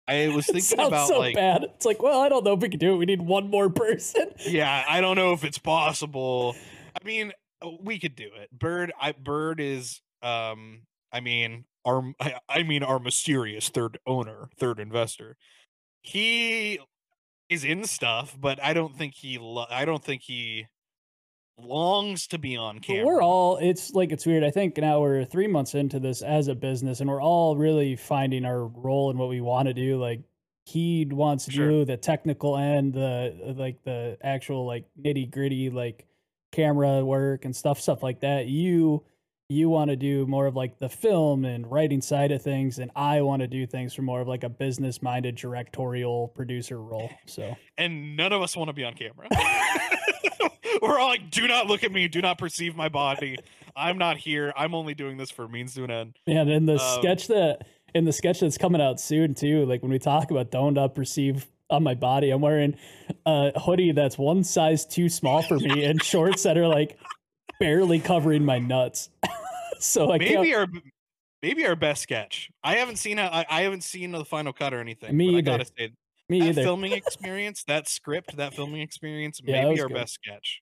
I 0.07 0.27
was 0.35 0.45
thinking 0.45 0.61
sounds 0.61 0.87
about 0.87 1.07
so 1.07 1.19
like 1.19 1.35
bad. 1.35 1.63
It's 1.63 1.85
like, 1.85 2.01
well, 2.01 2.21
I 2.21 2.29
don't 2.29 2.43
know 2.43 2.53
if 2.53 2.61
we 2.61 2.69
can 2.69 2.79
do 2.79 2.93
it. 2.93 2.97
We 2.97 3.05
need 3.05 3.21
one 3.21 3.49
more 3.49 3.69
person. 3.69 4.31
yeah, 4.45 4.83
I 4.87 5.01
don't 5.01 5.15
know 5.15 5.33
if 5.33 5.43
it's 5.43 5.59
possible. 5.59 6.55
I 7.01 7.05
mean, 7.05 7.31
uh, 7.61 7.69
we 7.81 7.99
could 7.99 8.15
do 8.15 8.29
it. 8.35 8.49
Bird 8.51 8.91
I 8.99 9.11
Bird 9.13 9.59
is 9.59 10.01
um 10.21 10.81
I 11.11 11.19
mean 11.19 11.65
our 11.85 12.13
I, 12.19 12.35
I 12.49 12.63
mean 12.63 12.83
our 12.83 12.99
mysterious 12.99 13.69
third 13.69 13.99
owner, 14.05 14.49
third 14.59 14.79
investor. 14.79 15.37
He 16.01 16.79
is 17.49 17.63
in 17.63 17.83
stuff, 17.85 18.37
but 18.39 18.63
I 18.63 18.73
don't 18.73 18.95
think 18.95 19.15
he 19.15 19.37
lo- 19.37 19.65
I 19.69 19.85
don't 19.85 20.03
think 20.03 20.21
he 20.21 20.67
longs 21.57 22.27
to 22.27 22.37
be 22.37 22.55
on 22.55 22.79
camera. 22.79 23.05
we're 23.05 23.21
all. 23.21 23.57
It's 23.57 23.91
like 23.91 24.11
it's 24.11 24.25
weird. 24.25 24.43
I 24.43 24.51
think 24.51 24.77
now 24.77 25.01
we're 25.01 25.25
three 25.25 25.47
months 25.47 25.75
into 25.75 25.99
this 25.99 26.21
as 26.21 26.47
a 26.47 26.55
business, 26.55 26.99
and 27.01 27.09
we're 27.09 27.21
all 27.21 27.57
really 27.57 27.95
finding 27.95 28.45
our 28.45 28.65
role 28.65 29.09
and 29.09 29.19
what 29.19 29.29
we 29.29 29.41
want 29.41 29.67
to 29.67 29.73
do. 29.73 29.99
Like 29.99 30.21
he 30.65 31.05
wants 31.09 31.45
to 31.45 31.51
Sure. 31.51 31.69
do 31.69 31.85
the 31.85 31.97
technical 31.97 32.55
end, 32.57 32.93
the 32.93 33.53
like 33.57 33.83
the 33.83 34.17
actual 34.21 34.65
like 34.65 34.85
nitty 35.01 35.31
gritty 35.31 35.69
like 35.69 36.05
camera 36.51 37.03
work 37.03 37.45
and 37.45 37.55
stuff, 37.55 37.79
stuff 37.79 38.01
like 38.03 38.21
that. 38.21 38.47
You 38.47 39.03
you 39.49 39.67
want 39.67 39.89
to 39.89 39.95
do 39.95 40.27
more 40.27 40.45
of 40.45 40.55
like 40.55 40.77
the 40.77 40.87
film 40.87 41.43
and 41.43 41.69
writing 41.69 42.01
side 42.01 42.31
of 42.31 42.41
things, 42.41 42.77
and 42.77 42.91
I 42.95 43.21
want 43.21 43.41
to 43.41 43.47
do 43.47 43.65
things 43.65 43.95
for 43.95 44.03
more 44.03 44.21
of 44.21 44.27
like 44.27 44.43
a 44.43 44.49
business 44.49 45.01
minded 45.01 45.35
directorial 45.35 46.27
producer 46.29 46.79
role. 46.79 47.09
So 47.25 47.55
and 47.75 48.15
none 48.15 48.31
of 48.31 48.43
us 48.43 48.55
want 48.55 48.69
to 48.69 48.73
be 48.73 48.83
on 48.83 48.93
camera. 48.93 49.27
we're 50.83 50.99
all 50.99 51.07
like, 51.07 51.31
do 51.31 51.47
not 51.47 51.65
look 51.65 51.83
at 51.83 51.91
me, 51.91 52.07
do 52.07 52.21
not 52.21 52.37
perceive 52.37 52.75
my 52.75 52.89
body. 52.89 53.37
I'm 53.75 53.97
not 53.97 54.17
here. 54.17 54.53
I'm 54.55 54.75
only 54.75 54.93
doing 54.93 55.17
this 55.17 55.31
for 55.31 55.47
means 55.47 55.73
to 55.73 55.83
an 55.83 55.91
end. 55.91 56.15
Man, 56.27 56.47
in 56.47 56.67
the 56.67 56.73
Um, 56.73 57.01
sketch 57.01 57.27
that 57.27 57.65
in 57.95 58.05
the 58.05 58.13
sketch 58.13 58.41
that's 58.41 58.57
coming 58.57 58.81
out 58.81 58.99
soon 58.99 59.33
too, 59.33 59.65
like 59.65 59.81
when 59.81 59.91
we 59.91 59.97
talk 59.97 60.29
about 60.29 60.51
don't 60.51 60.77
uh, 60.77 60.87
perceive 60.87 61.47
on 61.71 61.81
my 61.81 61.95
body, 61.95 62.29
I'm 62.29 62.41
wearing 62.41 62.75
a 63.25 63.59
hoodie 63.59 63.93
that's 63.93 64.15
one 64.17 64.43
size 64.43 64.85
too 64.85 65.09
small 65.09 65.41
for 65.41 65.57
me 65.57 65.85
and 65.85 66.03
shorts 66.03 66.43
that 66.43 66.55
are 66.55 66.67
like 66.67 66.99
barely 67.59 67.99
covering 67.99 68.45
my 68.45 68.59
nuts. 68.59 69.09
so 69.79 70.11
I 70.11 70.17
maybe 70.17 70.49
can't. 70.51 70.53
our 70.55 70.67
maybe 71.41 71.65
our 71.65 71.75
best 71.75 72.01
sketch. 72.03 72.49
I 72.63 72.75
haven't 72.75 72.97
seen 72.97 73.19
a, 73.19 73.23
I, 73.23 73.45
I 73.49 73.61
haven't 73.61 73.83
seen 73.83 74.11
the 74.11 74.25
final 74.25 74.53
cut 74.53 74.73
or 74.73 74.79
anything. 74.79 75.15
Me 75.15 75.27
but 75.27 75.35
I 75.35 75.37
either. 75.39 75.51
gotta 75.63 75.65
say 75.77 75.89
Me 76.29 76.39
that 76.39 76.47
either. 76.49 76.63
filming 76.63 76.91
experience, 76.93 77.63
that 77.65 77.87
script, 77.87 78.35
that 78.37 78.53
filming 78.53 78.81
experience, 78.81 79.39
Yeah, 79.43 79.63
maybe 79.65 79.81
our 79.81 79.87
good. 79.87 79.95
best 79.95 80.13
sketch. 80.13 80.61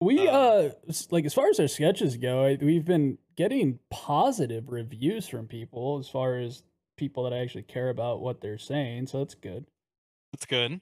We 0.00 0.26
Um, 0.28 0.34
uh 0.34 0.92
like 1.10 1.24
as 1.26 1.34
far 1.34 1.48
as 1.50 1.60
our 1.60 1.68
sketches 1.68 2.16
go, 2.16 2.44
I, 2.46 2.58
we've 2.60 2.84
been 2.86 3.18
getting 3.36 3.78
positive 3.90 4.68
reviews 4.68 5.28
from 5.28 5.46
people 5.46 5.98
as 5.98 6.08
far 6.08 6.36
as 6.38 6.62
people 6.96 7.24
that 7.24 7.32
I 7.34 7.38
actually 7.38 7.62
care 7.64 7.90
about 7.90 8.20
what 8.20 8.40
they're 8.40 8.58
saying, 8.58 9.06
so 9.08 9.18
that's 9.18 9.34
good. 9.34 9.66
That's 10.32 10.46
good. 10.46 10.80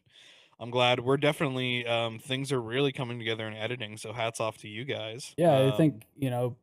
I'm 0.61 0.71
glad. 0.71 1.01
We're 1.01 1.17
definitely 1.17 1.87
um 1.87 2.19
things 2.19 2.51
are 2.53 2.61
really 2.61 2.93
coming 2.93 3.19
together 3.19 3.47
in 3.47 3.55
editing. 3.55 3.97
So 3.97 4.13
hats 4.13 4.41
off 4.41 4.59
to 4.59 4.69
you 4.69 4.85
guys. 4.85 5.35
Yeah, 5.37 5.53
I 5.53 5.71
Um, 5.71 5.77
think, 5.77 6.05
you 6.17 6.31
know, 6.31 6.57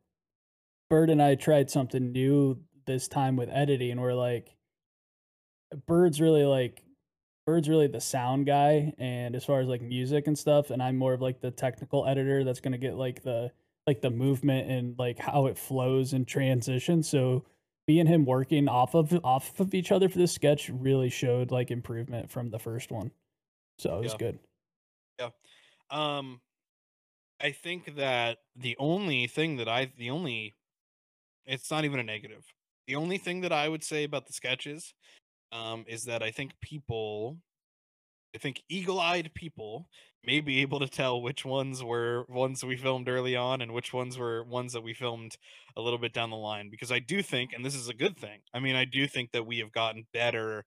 Bird 0.90 1.10
and 1.10 1.22
I 1.22 1.34
tried 1.34 1.70
something 1.70 2.12
new 2.12 2.58
this 2.86 3.08
time 3.08 3.36
with 3.36 3.48
editing 3.50 3.92
and 3.92 4.00
we're 4.00 4.14
like 4.14 4.54
Bird's 5.86 6.20
really 6.20 6.44
like 6.44 6.82
Bird's 7.46 7.68
really 7.68 7.86
the 7.86 8.00
sound 8.00 8.46
guy 8.46 8.92
and 8.98 9.34
as 9.34 9.44
far 9.44 9.60
as 9.60 9.68
like 9.68 9.82
music 9.82 10.26
and 10.26 10.38
stuff 10.38 10.70
and 10.70 10.82
I'm 10.82 10.96
more 10.96 11.12
of 11.14 11.20
like 11.22 11.40
the 11.40 11.50
technical 11.50 12.06
editor 12.06 12.44
that's 12.44 12.60
going 12.60 12.72
to 12.72 12.78
get 12.78 12.96
like 12.96 13.22
the 13.22 13.50
like 13.86 14.00
the 14.02 14.10
movement 14.10 14.70
and 14.70 14.98
like 14.98 15.18
how 15.18 15.46
it 15.46 15.56
flows 15.56 16.12
and 16.12 16.26
transitions. 16.26 17.08
So 17.08 17.44
me 17.88 18.00
and 18.00 18.08
him 18.08 18.24
working 18.24 18.68
off 18.68 18.94
of 18.94 19.18
off 19.24 19.58
of 19.60 19.74
each 19.74 19.90
other 19.92 20.08
for 20.08 20.18
this 20.18 20.32
sketch 20.32 20.68
really 20.68 21.08
showed 21.08 21.50
like 21.50 21.70
improvement 21.70 22.30
from 22.30 22.50
the 22.50 22.58
first 22.58 22.90
one. 22.90 23.10
So 23.78 23.98
it 23.98 24.02
was 24.02 24.12
Yeah. 24.12 24.18
good. 24.18 24.38
Yeah. 25.18 25.30
Um, 25.90 26.40
I 27.40 27.52
think 27.52 27.96
that 27.96 28.38
the 28.54 28.76
only 28.78 29.26
thing 29.26 29.56
that 29.56 29.68
I, 29.68 29.86
the 29.96 30.10
only, 30.10 30.56
it's 31.46 31.70
not 31.70 31.84
even 31.84 32.00
a 32.00 32.04
negative. 32.04 32.54
The 32.86 32.96
only 32.96 33.18
thing 33.18 33.42
that 33.42 33.52
I 33.52 33.68
would 33.68 33.84
say 33.84 34.04
about 34.04 34.26
the 34.26 34.32
sketches, 34.32 34.94
um, 35.52 35.84
is 35.88 36.04
that 36.04 36.22
I 36.22 36.30
think 36.30 36.60
people, 36.60 37.38
I 38.34 38.38
think 38.38 38.62
eagle-eyed 38.68 39.34
people 39.34 39.88
may 40.24 40.40
be 40.40 40.60
able 40.62 40.80
to 40.80 40.88
tell 40.88 41.22
which 41.22 41.44
ones 41.44 41.84
were 41.84 42.24
ones 42.28 42.64
we 42.64 42.76
filmed 42.76 43.08
early 43.08 43.36
on 43.36 43.62
and 43.62 43.72
which 43.72 43.92
ones 43.92 44.18
were 44.18 44.44
ones 44.44 44.72
that 44.72 44.82
we 44.82 44.94
filmed 44.94 45.36
a 45.76 45.80
little 45.80 45.98
bit 45.98 46.12
down 46.12 46.30
the 46.30 46.36
line. 46.36 46.70
Because 46.70 46.92
I 46.92 46.98
do 46.98 47.22
think, 47.22 47.52
and 47.52 47.64
this 47.64 47.74
is 47.74 47.88
a 47.88 47.94
good 47.94 48.16
thing. 48.18 48.40
I 48.52 48.60
mean, 48.60 48.76
I 48.76 48.84
do 48.84 49.06
think 49.06 49.32
that 49.32 49.46
we 49.46 49.58
have 49.58 49.72
gotten 49.72 50.06
better 50.12 50.64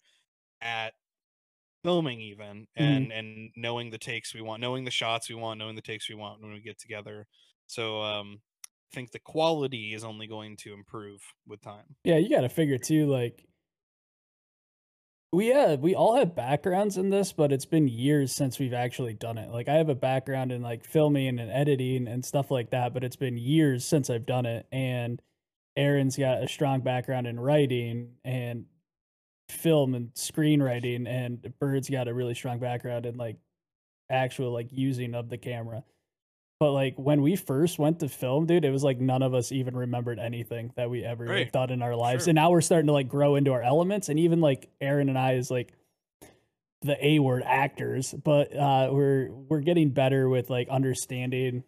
at 0.62 0.94
filming 1.84 2.20
even 2.22 2.68
Mhm. 2.80 3.06
and 3.06 3.12
and 3.12 3.52
knowing 3.56 3.90
the 3.90 3.98
takes 3.98 4.34
we 4.34 4.42
want 4.42 4.62
knowing 4.62 4.84
the 4.84 4.92
shots 4.92 5.30
we 5.30 5.36
want 5.36 5.60
knowing 5.60 5.76
the 5.76 5.82
takes 5.82 6.10
we 6.10 6.16
want 6.16 6.42
when 6.42 6.52
we 6.52 6.62
get 6.62 6.78
together 6.80 7.28
so 7.68 8.02
um 8.02 8.42
i 8.64 8.96
think 8.96 9.12
the 9.12 9.20
quality 9.20 9.94
is 9.94 10.04
only 10.04 10.28
going 10.28 10.58
to 10.58 10.74
improve 10.74 11.22
with 11.46 11.62
time 11.62 11.96
Yeah, 12.04 12.18
you 12.18 12.30
got 12.30 12.42
to 12.42 12.50
figure 12.50 12.78
too. 12.78 13.08
Like, 13.08 13.46
we 15.32 15.48
have 15.48 15.80
we 15.80 15.94
all 15.94 16.16
have 16.16 16.36
backgrounds 16.36 16.98
in 16.98 17.10
this, 17.12 17.34
but 17.34 17.52
it's 17.52 17.66
been 17.66 17.88
years 17.88 18.34
since 18.34 18.58
we've 18.58 18.74
actually 18.74 19.14
done 19.14 19.38
it. 19.38 19.50
Like, 19.52 19.68
I 19.68 19.76
have 19.76 19.90
a 19.90 19.96
background 19.96 20.52
in 20.52 20.62
like 20.64 20.84
filming 20.84 21.40
and 21.40 21.52
editing 21.52 22.08
and 22.08 22.26
stuff 22.26 22.50
like 22.50 22.72
that, 22.72 22.94
but 22.94 23.04
it's 23.04 23.16
been 23.16 23.38
years 23.38 23.86
since 23.86 24.10
I've 24.10 24.26
done 24.26 24.46
it. 24.48 24.68
And 24.72 25.22
Aaron's 25.78 26.18
got 26.18 26.44
a 26.44 26.48
strong 26.48 26.82
background 26.82 27.28
in 27.28 27.40
writing 27.40 28.18
and 28.24 28.68
film 29.51 29.96
and 29.96 30.13
screenwriting, 30.13 31.08
and 31.08 31.53
Bird's 31.60 31.89
got 31.89 32.08
a 32.08 32.13
really 32.13 32.36
strong 32.36 32.60
background 32.60 33.06
in 33.06 33.18
like 33.18 33.38
actual 34.10 34.51
like 34.51 34.68
using 34.72 35.15
of 35.15 35.29
the 35.29 35.38
camera. 35.38 35.84
But 36.60 36.74
like 36.74 36.96
when 36.98 37.22
we 37.22 37.36
first 37.38 37.79
went 37.79 38.00
to 38.00 38.10
film, 38.10 38.46
dude, 38.46 38.65
it 38.65 38.72
was 38.72 38.84
like 38.84 39.00
none 39.00 39.22
of 39.22 39.34
us 39.34 39.51
even 39.51 39.77
remembered 39.77 40.20
anything 40.20 40.74
that 40.75 40.89
we 40.89 41.06
ever 41.06 41.25
like, 41.25 41.53
thought 41.53 41.72
in 41.72 41.82
our 41.82 41.96
lives. 41.96 42.25
Sure. 42.25 42.32
And 42.32 42.36
now 42.36 42.51
we're 42.51 42.62
starting 42.62 42.88
to 42.88 42.94
like 42.94 43.08
grow 43.08 43.36
into 43.36 43.53
our 43.53 43.62
elements. 43.62 44.10
And 44.10 44.20
even 44.20 44.41
like 44.41 44.70
Aaron 44.82 45.08
and 45.08 45.18
I 45.18 45.36
is 45.36 45.50
like 45.50 45.74
the 46.82 46.98
A 47.06 47.20
word 47.20 47.44
actors, 47.46 48.13
but 48.13 48.53
uh 48.56 48.89
we're 48.91 49.29
we're 49.32 49.62
getting 49.62 49.89
better 49.91 50.27
with 50.27 50.50
like 50.50 50.68
understanding 50.70 51.63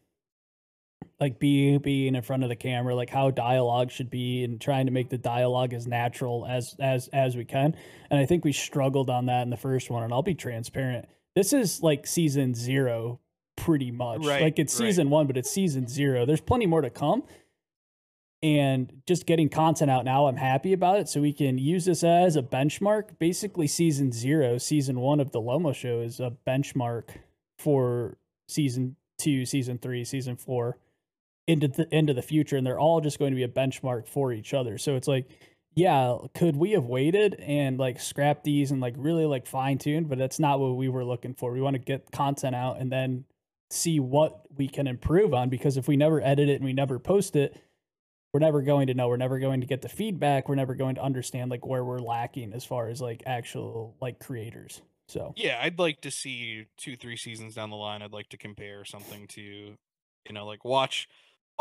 like 1.21 1.39
being 1.39 1.77
being 1.77 2.15
in 2.15 2.21
front 2.23 2.41
of 2.41 2.49
the 2.49 2.55
camera, 2.55 2.95
like 2.95 3.11
how 3.11 3.29
dialogue 3.29 3.91
should 3.91 4.09
be 4.09 4.43
and 4.43 4.59
trying 4.59 4.87
to 4.87 4.91
make 4.91 5.09
the 5.09 5.19
dialogue 5.19 5.71
as 5.71 5.85
natural 5.85 6.47
as 6.49 6.75
as 6.79 7.07
as 7.09 7.37
we 7.37 7.45
can. 7.45 7.75
And 8.09 8.19
I 8.19 8.25
think 8.25 8.43
we 8.43 8.51
struggled 8.51 9.09
on 9.09 9.27
that 9.27 9.43
in 9.43 9.51
the 9.51 9.57
first 9.57 9.91
one, 9.91 10.01
and 10.01 10.11
I'll 10.11 10.23
be 10.23 10.33
transparent. 10.33 11.07
This 11.35 11.53
is 11.53 11.81
like 11.83 12.07
season 12.07 12.55
zero 12.55 13.19
pretty 13.55 13.91
much. 13.91 14.25
Right, 14.25 14.41
like 14.41 14.57
it's 14.57 14.77
right. 14.79 14.87
season 14.87 15.11
one, 15.11 15.27
but 15.27 15.37
it's 15.37 15.51
season 15.51 15.87
zero. 15.87 16.25
There's 16.25 16.41
plenty 16.41 16.65
more 16.65 16.81
to 16.81 16.89
come. 16.89 17.23
And 18.43 19.03
just 19.05 19.27
getting 19.27 19.49
content 19.49 19.91
out 19.91 20.03
now, 20.03 20.25
I'm 20.25 20.35
happy 20.35 20.73
about 20.73 20.97
it. 20.97 21.07
So 21.07 21.21
we 21.21 21.31
can 21.31 21.59
use 21.59 21.85
this 21.85 22.03
as 22.03 22.35
a 22.35 22.41
benchmark. 22.41 23.19
Basically, 23.19 23.67
season 23.67 24.11
zero, 24.11 24.57
season 24.57 24.99
one 24.99 25.19
of 25.19 25.31
the 25.31 25.39
Lomo 25.39 25.75
show 25.75 25.99
is 25.99 26.19
a 26.19 26.33
benchmark 26.47 27.09
for 27.59 28.17
season 28.47 28.95
two, 29.19 29.45
season 29.45 29.77
three, 29.77 30.03
season 30.03 30.35
four 30.35 30.79
into 31.51 31.67
the 31.67 31.95
into 31.95 32.13
the 32.13 32.21
future. 32.21 32.57
And 32.57 32.65
they're 32.65 32.79
all 32.79 33.01
just 33.01 33.19
going 33.19 33.31
to 33.31 33.35
be 33.35 33.43
a 33.43 33.47
benchmark 33.47 34.07
for 34.07 34.31
each 34.31 34.53
other. 34.53 34.77
So 34.77 34.95
it's 34.95 35.07
like, 35.07 35.27
yeah, 35.73 36.17
could 36.33 36.55
we 36.55 36.71
have 36.71 36.85
waited 36.85 37.35
and 37.35 37.77
like 37.77 37.99
scrapped 37.99 38.43
these 38.43 38.71
and 38.71 38.81
like 38.81 38.95
really 38.97 39.25
like 39.25 39.47
fine 39.47 39.77
tuned? 39.77 40.09
But 40.09 40.17
that's 40.17 40.39
not 40.39 40.59
what 40.59 40.75
we 40.75 40.89
were 40.89 41.05
looking 41.05 41.33
for. 41.33 41.51
We 41.51 41.61
want 41.61 41.75
to 41.75 41.79
get 41.79 42.11
content 42.11 42.55
out 42.55 42.79
and 42.79 42.91
then 42.91 43.25
see 43.69 43.99
what 43.99 44.41
we 44.57 44.67
can 44.67 44.87
improve 44.87 45.33
on 45.33 45.49
because 45.49 45.77
if 45.77 45.87
we 45.87 45.95
never 45.95 46.21
edit 46.21 46.49
it 46.49 46.55
and 46.55 46.65
we 46.65 46.73
never 46.73 46.99
post 46.99 47.35
it, 47.35 47.55
we're 48.33 48.39
never 48.39 48.61
going 48.61 48.87
to 48.87 48.93
know. 48.93 49.07
We're 49.07 49.17
never 49.17 49.39
going 49.39 49.61
to 49.61 49.67
get 49.67 49.81
the 49.81 49.89
feedback. 49.89 50.49
We're 50.49 50.55
never 50.55 50.75
going 50.75 50.95
to 50.95 51.01
understand 51.01 51.51
like 51.51 51.65
where 51.65 51.83
we're 51.83 51.99
lacking 51.99 52.53
as 52.53 52.65
far 52.65 52.89
as 52.89 53.01
like 53.01 53.23
actual 53.25 53.95
like 54.01 54.19
creators. 54.19 54.81
So 55.11 55.33
yeah 55.35 55.59
i'd 55.63 55.77
like 55.77 55.99
to 56.01 56.09
see 56.09 56.67
two 56.77 56.95
three 56.95 57.17
seasons 57.17 57.55
down 57.55 57.69
the 57.69 57.75
line 57.75 58.01
i'd 58.01 58.13
like 58.13 58.29
to 58.29 58.37
compare 58.37 58.85
something 58.85 59.27
to 59.27 59.41
you 59.41 60.33
know 60.33 60.45
like 60.45 60.63
watch 60.63 61.09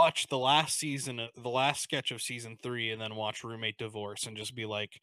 watch 0.01 0.27
the 0.29 0.39
last 0.39 0.79
season 0.79 1.21
the 1.37 1.49
last 1.49 1.83
sketch 1.83 2.11
of 2.11 2.21
season 2.23 2.57
three 2.63 2.91
and 2.91 3.01
then 3.01 3.15
watch 3.15 3.45
roommate 3.45 3.79
divorce 3.79 4.27
and 4.27 4.37
just 4.37 4.55
be 4.55 4.67
like 4.67 5.01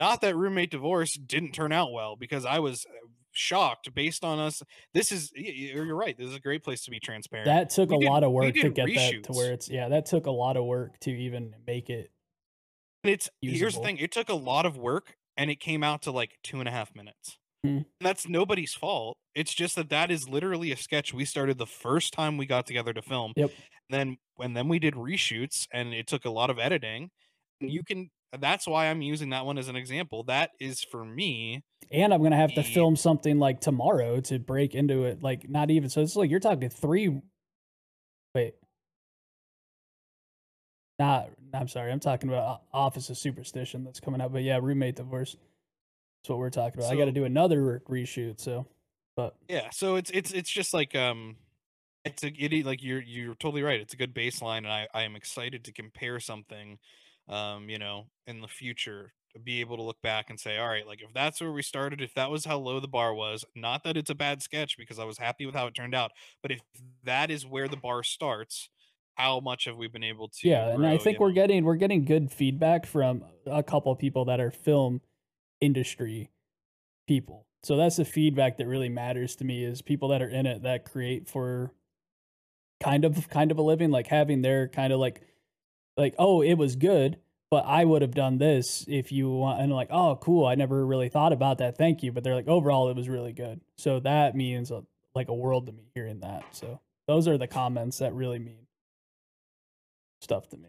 not 0.00 0.20
that 0.20 0.36
roommate 0.36 0.70
divorce 0.70 1.14
didn't 1.14 1.52
turn 1.52 1.72
out 1.72 1.92
well 1.92 2.16
because 2.16 2.44
i 2.44 2.58
was 2.58 2.86
uh, 2.88 3.08
shocked 3.32 3.94
based 3.94 4.24
on 4.24 4.38
us 4.38 4.62
this 4.94 5.12
is 5.12 5.30
you're 5.34 5.94
right 5.94 6.16
this 6.16 6.28
is 6.28 6.36
a 6.36 6.40
great 6.40 6.64
place 6.64 6.84
to 6.84 6.90
be 6.90 6.98
transparent 6.98 7.46
that 7.46 7.70
took 7.70 7.90
We 7.90 8.06
a 8.06 8.10
lot 8.10 8.24
of 8.24 8.32
work 8.32 8.54
to 8.54 8.70
get 8.70 8.94
that 8.94 9.24
to 9.24 9.32
where 9.32 9.52
it's 9.52 9.68
yeah, 9.68 9.88
that 9.88 10.06
took 10.06 10.26
a 10.26 10.30
lot 10.30 10.56
of 10.56 10.64
work 10.64 10.98
to 11.00 11.10
even 11.10 11.54
make 11.66 11.90
it. 11.90 12.10
And 13.04 13.12
it's 13.12 13.28
here's 13.40 13.74
the 13.74 13.80
thing: 13.80 13.98
it 13.98 14.10
took 14.10 14.28
a 14.28 14.34
lot 14.34 14.66
of 14.66 14.76
work, 14.76 15.16
and 15.36 15.50
it 15.50 15.60
came 15.60 15.82
out 15.82 16.02
to 16.02 16.10
like 16.10 16.38
two 16.42 16.58
and 16.60 16.68
a 16.68 16.72
half 16.72 16.94
minutes. 16.94 17.38
Hmm. 17.66 17.76
And 17.76 17.84
that's 18.00 18.28
nobody's 18.28 18.74
fault. 18.74 19.16
It's 19.34 19.54
just 19.54 19.76
that 19.76 19.90
that 19.90 20.10
is 20.10 20.28
literally 20.28 20.72
a 20.72 20.76
sketch 20.76 21.12
we 21.12 21.24
started 21.24 21.58
the 21.58 21.66
first 21.66 22.12
time 22.12 22.36
we 22.36 22.46
got 22.46 22.66
together 22.66 22.92
to 22.92 23.02
film. 23.02 23.32
Yep. 23.36 23.50
Then 23.90 24.16
when 24.36 24.54
then 24.54 24.68
we 24.68 24.78
did 24.78 24.94
reshoots, 24.94 25.66
and 25.72 25.92
it 25.94 26.06
took 26.06 26.24
a 26.24 26.30
lot 26.30 26.50
of 26.50 26.58
editing. 26.58 27.10
You 27.60 27.82
can. 27.84 28.10
That's 28.38 28.66
why 28.66 28.86
I'm 28.86 29.02
using 29.02 29.30
that 29.30 29.46
one 29.46 29.56
as 29.56 29.68
an 29.68 29.76
example. 29.76 30.24
That 30.24 30.50
is 30.60 30.82
for 30.82 31.04
me. 31.04 31.62
And 31.90 32.12
I'm 32.12 32.22
gonna 32.22 32.36
have 32.36 32.54
to 32.54 32.62
film 32.62 32.96
something 32.96 33.38
like 33.38 33.60
tomorrow 33.60 34.20
to 34.22 34.38
break 34.38 34.74
into 34.74 35.04
it. 35.04 35.22
Like 35.22 35.48
not 35.48 35.70
even 35.70 35.88
so 35.88 36.02
it's 36.02 36.16
like 36.16 36.30
you're 36.30 36.40
talking 36.40 36.68
three 36.68 37.20
wait. 38.34 38.54
Not 40.98 41.30
I'm 41.54 41.68
sorry, 41.68 41.92
I'm 41.92 42.00
talking 42.00 42.28
about 42.28 42.62
Office 42.72 43.10
of 43.10 43.16
Superstition 43.16 43.84
that's 43.84 44.00
coming 44.00 44.20
out. 44.20 44.32
But 44.32 44.42
yeah, 44.42 44.58
roommate 44.60 44.96
divorce. 44.96 45.36
That's 46.26 46.30
what 46.32 46.38
we're 46.40 46.50
talking 46.50 46.80
about. 46.80 46.92
I 46.92 46.96
gotta 46.96 47.12
do 47.12 47.24
another 47.24 47.80
reshoot, 47.88 48.40
so 48.40 48.66
but 49.14 49.36
Yeah. 49.48 49.70
So 49.70 49.94
it's 49.94 50.10
it's 50.10 50.32
it's 50.32 50.50
just 50.50 50.74
like 50.74 50.96
um. 50.96 51.36
It's 52.04 52.24
a 52.24 52.32
it, 52.36 52.66
like 52.66 52.82
you're 52.82 53.00
you're 53.00 53.36
totally 53.36 53.62
right. 53.62 53.80
It's 53.80 53.94
a 53.94 53.96
good 53.96 54.12
baseline, 54.12 54.58
and 54.58 54.72
I 54.72 54.88
I 54.92 55.02
am 55.02 55.14
excited 55.14 55.62
to 55.64 55.72
compare 55.72 56.18
something, 56.18 56.78
um, 57.28 57.68
you 57.68 57.78
know, 57.78 58.06
in 58.26 58.40
the 58.40 58.48
future 58.48 59.12
to 59.34 59.38
be 59.38 59.60
able 59.60 59.76
to 59.76 59.84
look 59.84 60.02
back 60.02 60.30
and 60.30 60.40
say, 60.40 60.58
all 60.58 60.68
right, 60.68 60.84
like 60.84 61.00
if 61.00 61.14
that's 61.14 61.40
where 61.40 61.52
we 61.52 61.62
started, 61.62 62.00
if 62.00 62.12
that 62.14 62.28
was 62.28 62.44
how 62.44 62.58
low 62.58 62.80
the 62.80 62.88
bar 62.88 63.14
was, 63.14 63.44
not 63.54 63.84
that 63.84 63.96
it's 63.96 64.10
a 64.10 64.14
bad 64.14 64.42
sketch 64.42 64.76
because 64.76 64.98
I 64.98 65.04
was 65.04 65.18
happy 65.18 65.46
with 65.46 65.54
how 65.54 65.68
it 65.68 65.74
turned 65.74 65.94
out, 65.94 66.10
but 66.42 66.50
if 66.50 66.60
that 67.04 67.30
is 67.30 67.46
where 67.46 67.68
the 67.68 67.76
bar 67.76 68.02
starts, 68.02 68.68
how 69.14 69.38
much 69.38 69.66
have 69.66 69.76
we 69.76 69.86
been 69.86 70.04
able 70.04 70.28
to? 70.28 70.48
yeah, 70.48 70.70
and 70.70 70.84
I 70.84 70.98
think 70.98 71.20
we're 71.20 71.28
know? 71.28 71.34
getting 71.34 71.64
we're 71.64 71.76
getting 71.76 72.04
good 72.04 72.32
feedback 72.32 72.84
from 72.84 73.22
a 73.46 73.62
couple 73.62 73.94
people 73.94 74.24
that 74.24 74.40
are 74.40 74.50
film 74.50 75.00
industry 75.60 76.30
people. 77.06 77.46
So 77.62 77.76
that's 77.76 77.96
the 77.96 78.04
feedback 78.04 78.58
that 78.58 78.66
really 78.66 78.88
matters 78.88 79.36
to 79.36 79.44
me 79.44 79.64
is 79.64 79.82
people 79.82 80.08
that 80.08 80.22
are 80.22 80.28
in 80.28 80.46
it 80.46 80.62
that 80.62 80.84
create 80.84 81.28
for 81.28 81.72
kind 82.80 83.04
of 83.04 83.28
kind 83.28 83.50
of 83.50 83.58
a 83.58 83.62
living, 83.62 83.90
like 83.90 84.06
having 84.06 84.42
their 84.42 84.68
kind 84.68 84.92
of 84.92 85.00
like 85.00 85.22
like, 85.96 86.14
oh, 86.18 86.42
it 86.42 86.54
was 86.54 86.76
good, 86.76 87.18
but 87.50 87.64
I 87.66 87.84
would 87.84 88.02
have 88.02 88.14
done 88.14 88.38
this 88.38 88.84
if 88.86 89.12
you 89.12 89.30
want 89.30 89.60
and 89.60 89.72
like, 89.72 89.88
oh, 89.90 90.18
cool, 90.20 90.46
I 90.46 90.54
never 90.54 90.84
really 90.84 91.08
thought 91.08 91.32
about 91.32 91.58
that. 91.58 91.78
Thank 91.78 92.02
you. 92.02 92.12
But 92.12 92.22
they're 92.22 92.34
like, 92.34 92.48
overall, 92.48 92.88
it 92.90 92.96
was 92.96 93.08
really 93.08 93.32
good. 93.32 93.60
So 93.78 94.00
that 94.00 94.34
means 94.34 94.70
a, 94.70 94.84
like 95.14 95.28
a 95.28 95.34
world 95.34 95.66
to 95.66 95.72
me 95.72 95.90
hearing 95.94 96.20
that. 96.20 96.44
So 96.52 96.80
those 97.06 97.26
are 97.28 97.38
the 97.38 97.46
comments 97.46 97.98
that 97.98 98.14
really 98.14 98.38
mean 98.38 98.66
stuff 100.20 100.48
to 100.50 100.56
me. 100.56 100.68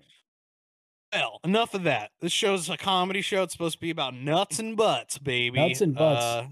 Well, 1.14 1.40
enough 1.44 1.74
of 1.74 1.84
that. 1.84 2.12
This 2.20 2.32
show's 2.32 2.70
a 2.70 2.78
comedy 2.78 3.22
show. 3.22 3.44
It's 3.44 3.54
supposed 3.54 3.76
to 3.76 3.82
be 3.82 3.90
about 3.90 4.14
nuts 4.14 4.60
and 4.60 4.76
butts, 4.76 5.18
baby. 5.18 5.60
Nuts 5.60 5.82
and 5.82 5.96
butts. 5.96 6.24
Uh, 6.24 6.48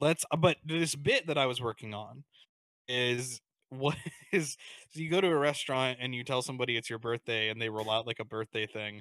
let's. 0.00 0.24
But 0.38 0.58
this 0.64 0.94
bit 0.94 1.26
that 1.28 1.38
I 1.38 1.46
was 1.46 1.60
working 1.60 1.94
on 1.94 2.24
is 2.88 3.40
what 3.70 3.96
is 4.32 4.56
so 4.90 5.00
you 5.00 5.10
go 5.10 5.20
to 5.20 5.28
a 5.28 5.36
restaurant 5.36 5.98
and 6.00 6.14
you 6.14 6.24
tell 6.24 6.42
somebody 6.42 6.76
it's 6.76 6.90
your 6.90 6.98
birthday 6.98 7.48
and 7.48 7.60
they 7.60 7.68
roll 7.68 7.90
out 7.90 8.06
like 8.06 8.20
a 8.20 8.24
birthday 8.24 8.66
thing 8.66 9.00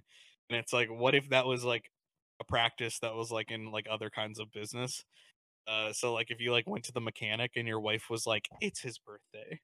and 0.49 0.57
it's 0.57 0.71
like 0.71 0.89
what 0.89 1.13
if 1.13 1.29
that 1.29 1.45
was 1.45 1.63
like 1.63 1.91
a 2.39 2.43
practice 2.45 2.99
that 2.99 3.13
was 3.13 3.31
like 3.31 3.51
in 3.51 3.71
like 3.71 3.85
other 3.89 4.09
kinds 4.09 4.39
of 4.39 4.51
business 4.51 5.03
uh 5.67 5.93
so 5.93 6.13
like 6.13 6.31
if 6.31 6.39
you 6.41 6.51
like 6.51 6.67
went 6.67 6.83
to 6.85 6.91
the 6.91 7.01
mechanic 7.01 7.51
and 7.55 7.67
your 7.67 7.79
wife 7.79 8.09
was 8.09 8.25
like 8.25 8.47
it's 8.61 8.81
his 8.81 8.99
birthday. 8.99 9.59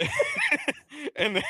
And 1.16 1.36
the, 1.36 1.42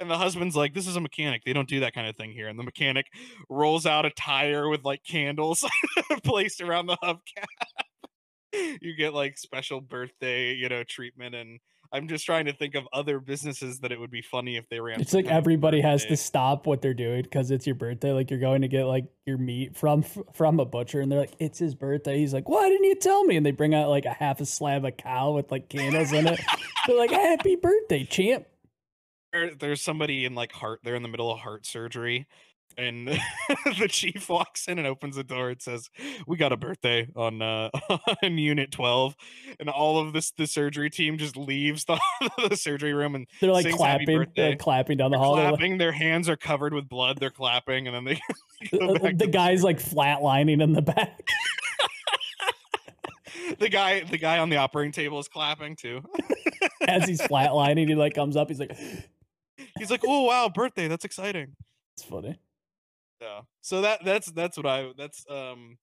and 0.00 0.10
the 0.10 0.16
husband's 0.16 0.56
like 0.56 0.72
this 0.72 0.86
is 0.86 0.96
a 0.96 1.00
mechanic. 1.00 1.42
They 1.44 1.52
don't 1.52 1.68
do 1.68 1.80
that 1.80 1.94
kind 1.94 2.08
of 2.08 2.16
thing 2.16 2.32
here. 2.32 2.48
And 2.48 2.58
the 2.58 2.62
mechanic 2.62 3.06
rolls 3.50 3.84
out 3.84 4.06
a 4.06 4.10
tire 4.10 4.68
with 4.68 4.84
like 4.84 5.02
candles 5.04 5.64
placed 6.24 6.60
around 6.62 6.86
the 6.86 6.96
hubcap. 7.02 8.78
You 8.80 8.96
get 8.96 9.12
like 9.12 9.36
special 9.36 9.82
birthday 9.82 10.54
you 10.54 10.68
know 10.68 10.82
treatment 10.84 11.34
and 11.34 11.60
I'm 11.92 12.08
just 12.08 12.24
trying 12.24 12.46
to 12.46 12.52
think 12.52 12.74
of 12.74 12.88
other 12.92 13.20
businesses 13.20 13.80
that 13.80 13.92
it 13.92 14.00
would 14.00 14.10
be 14.10 14.22
funny 14.22 14.56
if 14.56 14.68
they 14.68 14.80
ran. 14.80 15.00
It's 15.00 15.14
like 15.14 15.26
everybody 15.26 15.80
has 15.80 16.04
to 16.06 16.16
stop 16.16 16.66
what 16.66 16.82
they're 16.82 16.94
doing 16.94 17.22
because 17.22 17.50
it's 17.50 17.66
your 17.66 17.74
birthday. 17.74 18.12
Like 18.12 18.30
you're 18.30 18.40
going 18.40 18.62
to 18.62 18.68
get 18.68 18.84
like 18.84 19.06
your 19.24 19.38
meat 19.38 19.76
from 19.76 20.02
from 20.32 20.60
a 20.60 20.64
butcher, 20.64 21.00
and 21.00 21.10
they're 21.10 21.20
like, 21.20 21.34
"It's 21.38 21.58
his 21.58 21.74
birthday." 21.74 22.18
He's 22.18 22.34
like, 22.34 22.48
"Why 22.48 22.68
didn't 22.68 22.84
you 22.84 22.96
tell 22.96 23.24
me?" 23.24 23.36
And 23.36 23.44
they 23.44 23.50
bring 23.50 23.74
out 23.74 23.88
like 23.88 24.04
a 24.04 24.12
half 24.12 24.40
a 24.40 24.46
slab 24.46 24.84
of 24.84 24.96
cow 24.96 25.32
with 25.32 25.50
like 25.50 25.68
candles 25.68 26.12
in 26.12 26.26
it. 26.26 26.40
they're 26.86 26.98
like, 26.98 27.10
"Happy 27.10 27.56
birthday, 27.56 28.04
champ!" 28.04 28.46
there's 29.58 29.82
somebody 29.82 30.24
in 30.24 30.34
like 30.34 30.52
heart. 30.52 30.80
They're 30.82 30.94
in 30.94 31.02
the 31.02 31.08
middle 31.08 31.30
of 31.30 31.38
heart 31.40 31.66
surgery, 31.66 32.26
and 32.78 33.08
the 33.78 33.88
chief 33.88 34.28
walks 34.28 34.68
in 34.68 34.78
and 34.78 34.86
opens 34.86 35.16
the 35.16 35.24
door 35.24 35.50
and 35.50 35.60
says, 35.60 35.90
"We 36.26 36.36
got 36.36 36.52
a 36.52 36.56
birthday 36.56 37.08
on 37.16 37.40
uh 37.42 37.70
on 38.22 38.38
unit 38.38 38.70
12." 38.70 39.16
And 39.58 39.68
all 39.68 39.98
of 39.98 40.12
this 40.12 40.30
the 40.32 40.46
surgery 40.46 40.90
team 40.90 41.18
just 41.18 41.36
leaves 41.36 41.84
the, 41.84 41.98
the 42.48 42.56
surgery 42.56 42.92
room 42.92 43.14
and 43.14 43.26
they're 43.40 43.52
like 43.52 43.70
clapping, 43.70 44.26
they're 44.34 44.56
clapping 44.56 44.98
down 44.98 45.10
the 45.10 45.18
hall. 45.18 45.34
Clapping, 45.34 45.78
their 45.78 45.92
hands 45.92 46.28
are 46.28 46.36
covered 46.36 46.74
with 46.74 46.88
blood. 46.88 47.18
They're 47.18 47.30
clapping, 47.30 47.86
and 47.86 47.96
then 47.96 48.04
they 48.04 48.20
the, 48.70 49.14
the 49.16 49.26
guy's 49.26 49.62
like 49.62 49.78
flatlining 49.78 50.62
in 50.62 50.72
the 50.72 50.82
back. 50.82 51.20
the 53.58 53.68
guy, 53.68 54.00
the 54.00 54.18
guy 54.18 54.38
on 54.38 54.50
the 54.50 54.56
operating 54.56 54.92
table 54.92 55.18
is 55.18 55.28
clapping 55.28 55.76
too. 55.76 56.02
As 56.86 57.06
he's 57.08 57.20
flatlining, 57.20 57.88
he 57.88 57.94
like 57.94 58.14
comes 58.14 58.36
up. 58.36 58.48
He's 58.48 58.60
like, 58.60 58.76
he's 59.78 59.90
like, 59.90 60.02
"Oh 60.06 60.24
wow, 60.24 60.48
birthday! 60.48 60.88
That's 60.88 61.04
exciting." 61.04 61.56
It's 61.96 62.04
funny. 62.04 62.38
Yeah. 63.20 63.40
So 63.62 63.82
that 63.82 64.04
that's 64.04 64.30
that's 64.32 64.56
what 64.56 64.66
I 64.66 64.92
that's 64.96 65.24
um 65.30 65.78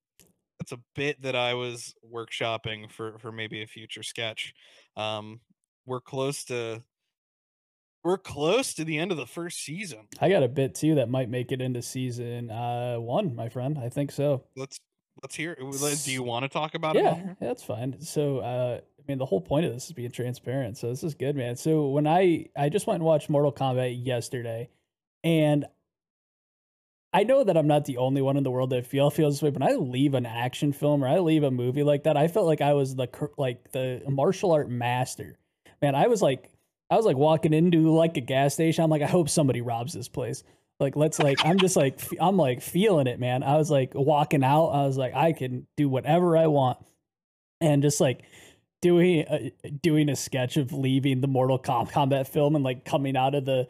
that's 0.60 0.72
a 0.72 0.80
bit 0.96 1.22
that 1.24 1.36
I 1.36 1.54
was 1.56 1.94
workshopping 2.14 2.92
for 2.92 3.18
for 3.20 3.32
maybe 3.32 3.64
a 3.64 3.68
future 3.68 4.04
sketch. 4.04 4.54
Um 4.96 5.42
we're 5.86 6.02
close 6.02 6.46
to 6.46 6.84
we're 8.04 8.18
close 8.18 8.74
to 8.76 8.84
the 8.84 8.98
end 8.98 9.12
of 9.12 9.18
the 9.18 9.26
first 9.26 9.64
season. 9.64 10.08
I 10.20 10.30
got 10.30 10.44
a 10.44 10.48
bit 10.48 10.76
too 10.76 10.96
that 10.96 11.10
might 11.10 11.30
make 11.30 11.52
it 11.52 11.62
into 11.62 11.82
season 11.82 12.52
uh 12.52 12.98
1, 12.98 13.36
my 13.36 13.50
friend. 13.50 13.80
I 13.80 13.90
think 13.90 14.12
so. 14.12 14.44
Let's 14.56 14.80
let's 15.22 15.36
hear 15.36 15.56
do 15.56 16.12
you 16.12 16.24
want 16.24 16.44
to 16.44 16.50
talk 16.50 16.76
about 16.76 16.96
yeah, 16.96 17.16
it? 17.16 17.26
Yeah, 17.26 17.34
that's 17.40 17.64
fine. 17.64 18.00
So 18.02 18.40
uh 18.40 18.80
I 18.80 19.04
mean 19.08 19.18
the 19.18 19.26
whole 19.26 19.42
point 19.42 19.66
of 19.66 19.74
this 19.74 19.88
is 19.88 19.94
being 19.94 20.12
transparent. 20.12 20.78
So 20.78 20.90
this 20.90 21.04
is 21.04 21.16
good, 21.16 21.36
man. 21.36 21.56
So 21.56 21.88
when 21.88 22.06
I 22.06 22.48
I 22.56 22.70
just 22.70 22.86
went 22.86 22.98
and 22.98 23.06
watched 23.06 23.30
Mortal 23.30 23.52
Kombat 23.52 24.06
yesterday 24.06 24.70
and 25.24 25.66
I 27.14 27.24
know 27.24 27.44
that 27.44 27.56
I'm 27.56 27.68
not 27.68 27.86
the 27.86 27.98
only 27.98 28.22
one 28.22 28.38
in 28.38 28.44
the 28.44 28.52
world 28.52 28.72
that 28.72 28.88
feel 28.88 29.10
feels 29.12 29.36
this 29.36 29.44
way, 29.44 29.52
but 29.52 29.62
when 29.62 29.72
I 29.72 29.76
leave 29.76 30.16
an 30.16 30.26
action 30.26 30.74
film 30.74 31.04
or 31.04 31.08
I 31.08 31.20
leave 31.20 31.44
a 31.44 31.52
movie 31.52 31.84
like 31.84 32.04
that, 32.04 32.18
I 32.18 32.28
felt 32.28 32.48
like 32.48 32.62
I 32.62 32.74
was 32.74 32.96
the 32.96 33.08
like 33.38 33.72
the 33.72 34.02
martial 34.10 34.52
art 34.52 34.70
master. 34.70 35.38
Man, 35.82 35.94
I 35.96 36.08
was 36.08 36.22
like 36.22 36.50
I 36.90 36.96
was 36.96 37.06
like 37.06 37.18
walking 37.18 37.54
into 37.54 37.92
like 37.92 38.18
a 38.18 38.22
gas 38.22 38.54
station. 38.54 38.84
I'm 38.84 38.90
like, 38.90 39.02
I 39.02 39.08
hope 39.08 39.30
somebody 39.30 39.62
robs 39.62 39.94
this 39.94 40.08
place. 40.08 40.44
Like, 40.80 40.96
let's 40.96 41.20
like, 41.20 41.44
I'm 41.46 41.58
just 41.58 41.76
like, 41.76 42.00
I'm 42.20 42.38
like 42.38 42.62
feeling 42.62 43.08
it, 43.08 43.20
man. 43.20 43.42
I 43.44 43.58
was 43.58 43.72
like 43.72 43.94
walking 43.96 44.44
out. 44.44 44.68
I 44.70 44.86
was 44.86 44.98
like, 44.98 45.14
I 45.16 45.32
can 45.34 45.66
do 45.78 45.88
whatever 45.88 46.36
I 46.38 46.48
want, 46.48 46.78
and 47.62 47.82
just 47.82 48.02
like 48.02 48.24
doing 48.82 49.26
a, 49.30 49.70
doing 49.82 50.10
a 50.10 50.16
sketch 50.16 50.58
of 50.58 50.74
leaving 50.74 51.22
the 51.22 51.28
Mortal 51.28 51.58
Kombat 51.58 52.28
film 52.28 52.56
and 52.56 52.64
like 52.64 52.86
coming 52.86 53.16
out 53.16 53.34
of 53.34 53.46
the 53.46 53.68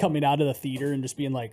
coming 0.00 0.24
out 0.24 0.40
of 0.40 0.46
the 0.46 0.54
theater 0.54 0.92
and 0.92 1.02
just 1.02 1.16
being 1.16 1.32
like, 1.32 1.52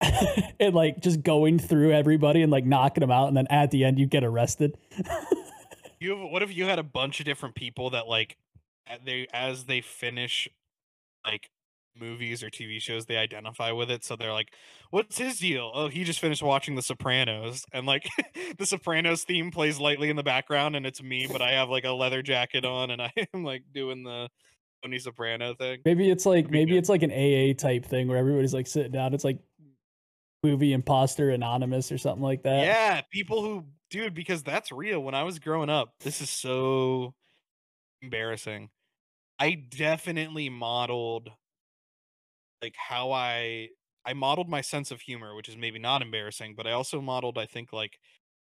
and 0.60 0.74
like 0.74 1.00
just 1.00 1.22
going 1.22 1.58
through 1.58 1.92
everybody 1.92 2.42
and 2.42 2.52
like 2.52 2.64
knocking 2.64 3.00
them 3.00 3.10
out, 3.10 3.28
and 3.28 3.36
then 3.36 3.46
at 3.48 3.70
the 3.70 3.84
end 3.84 3.98
you 3.98 4.06
get 4.06 4.24
arrested. 4.24 4.76
you 6.00 6.16
have, 6.16 6.30
what 6.30 6.42
if 6.42 6.54
you 6.54 6.64
had 6.66 6.78
a 6.78 6.84
bunch 6.84 7.20
of 7.20 7.26
different 7.26 7.54
people 7.54 7.90
that 7.90 8.06
like 8.06 8.36
they 9.04 9.26
as 9.32 9.64
they 9.64 9.80
finish 9.80 10.48
like 11.24 11.48
movies 11.98 12.42
or 12.42 12.50
TV 12.50 12.80
shows 12.80 13.06
they 13.06 13.16
identify 13.16 13.70
with 13.70 13.90
it 13.90 14.04
so 14.04 14.16
they're 14.16 14.32
like 14.32 14.52
what's 14.90 15.16
his 15.16 15.38
deal 15.38 15.70
oh 15.74 15.88
he 15.88 16.02
just 16.02 16.18
finished 16.18 16.42
watching 16.42 16.74
the 16.74 16.82
sopranos 16.82 17.64
and 17.72 17.86
like 17.86 18.08
the 18.58 18.66
sopranos 18.66 19.22
theme 19.22 19.50
plays 19.50 19.78
lightly 19.78 20.10
in 20.10 20.16
the 20.16 20.22
background 20.22 20.74
and 20.74 20.86
it's 20.86 21.02
me 21.02 21.28
but 21.30 21.40
I 21.40 21.52
have 21.52 21.68
like 21.68 21.84
a 21.84 21.92
leather 21.92 22.20
jacket 22.22 22.64
on 22.64 22.90
and 22.90 23.00
I 23.00 23.12
am 23.32 23.44
like 23.44 23.62
doing 23.72 24.02
the 24.02 24.28
Tony 24.82 24.98
Soprano 24.98 25.54
thing 25.54 25.80
maybe 25.84 26.10
it's 26.10 26.26
like 26.26 26.50
maybe 26.50 26.72
good. 26.72 26.78
it's 26.78 26.88
like 26.88 27.02
an 27.02 27.12
AA 27.12 27.54
type 27.54 27.86
thing 27.86 28.08
where 28.08 28.18
everybody's 28.18 28.54
like 28.54 28.66
sitting 28.66 28.92
down 28.92 29.14
it's 29.14 29.24
like 29.24 29.38
movie 30.44 30.72
Imposter 30.72 31.30
Anonymous 31.30 31.90
or 31.90 31.98
something 31.98 32.22
like 32.22 32.42
that. 32.44 32.64
Yeah, 32.64 33.00
people 33.10 33.42
who, 33.42 33.66
dude, 33.90 34.14
because 34.14 34.42
that's 34.42 34.70
real. 34.70 35.00
When 35.02 35.14
I 35.14 35.24
was 35.24 35.38
growing 35.40 35.70
up, 35.70 35.94
this 36.00 36.20
is 36.20 36.30
so 36.30 37.14
embarrassing. 38.02 38.70
I 39.38 39.54
definitely 39.54 40.50
modeled 40.50 41.30
like 42.62 42.74
how 42.76 43.12
I 43.12 43.68
I 44.06 44.12
modeled 44.14 44.48
my 44.48 44.60
sense 44.60 44.90
of 44.90 45.00
humor, 45.00 45.34
which 45.34 45.48
is 45.48 45.56
maybe 45.56 45.78
not 45.78 46.02
embarrassing, 46.02 46.54
but 46.56 46.66
I 46.66 46.72
also 46.72 47.00
modeled 47.00 47.38
I 47.38 47.46
think 47.46 47.72
like 47.72 47.98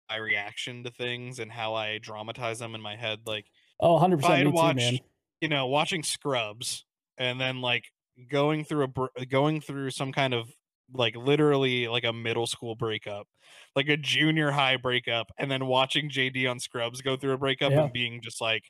my 0.09 0.17
reaction 0.17 0.83
to 0.83 0.91
things 0.91 1.39
and 1.39 1.51
how 1.51 1.73
I 1.75 1.97
dramatize 1.99 2.59
them 2.59 2.75
in 2.75 2.81
my 2.81 2.95
head 2.95 3.21
like 3.25 3.47
Oh, 3.79 3.97
100% 3.97 4.41
me 4.41 4.51
watched, 4.51 4.77
too, 4.91 4.97
man. 4.97 4.99
You 5.41 5.49
know, 5.49 5.67
watching 5.67 6.03
Scrubs 6.03 6.85
and 7.17 7.39
then 7.39 7.61
like 7.61 7.85
going 8.29 8.63
through 8.65 8.93
a 9.17 9.25
going 9.25 9.61
through 9.61 9.91
some 9.91 10.11
kind 10.11 10.33
of 10.33 10.49
like 10.93 11.15
literally 11.15 11.87
like 11.87 12.03
a 12.03 12.13
middle 12.13 12.47
school 12.47 12.75
breakup, 12.75 13.27
like 13.75 13.89
a 13.89 13.97
junior 13.97 14.51
high 14.51 14.77
breakup, 14.77 15.31
and 15.37 15.49
then 15.49 15.65
watching 15.65 16.09
JD 16.09 16.49
on 16.49 16.59
Scrubs 16.59 17.01
go 17.01 17.15
through 17.15 17.33
a 17.33 17.37
breakup 17.37 17.71
yeah. 17.71 17.83
and 17.83 17.93
being 17.93 18.21
just 18.21 18.41
like, 18.41 18.63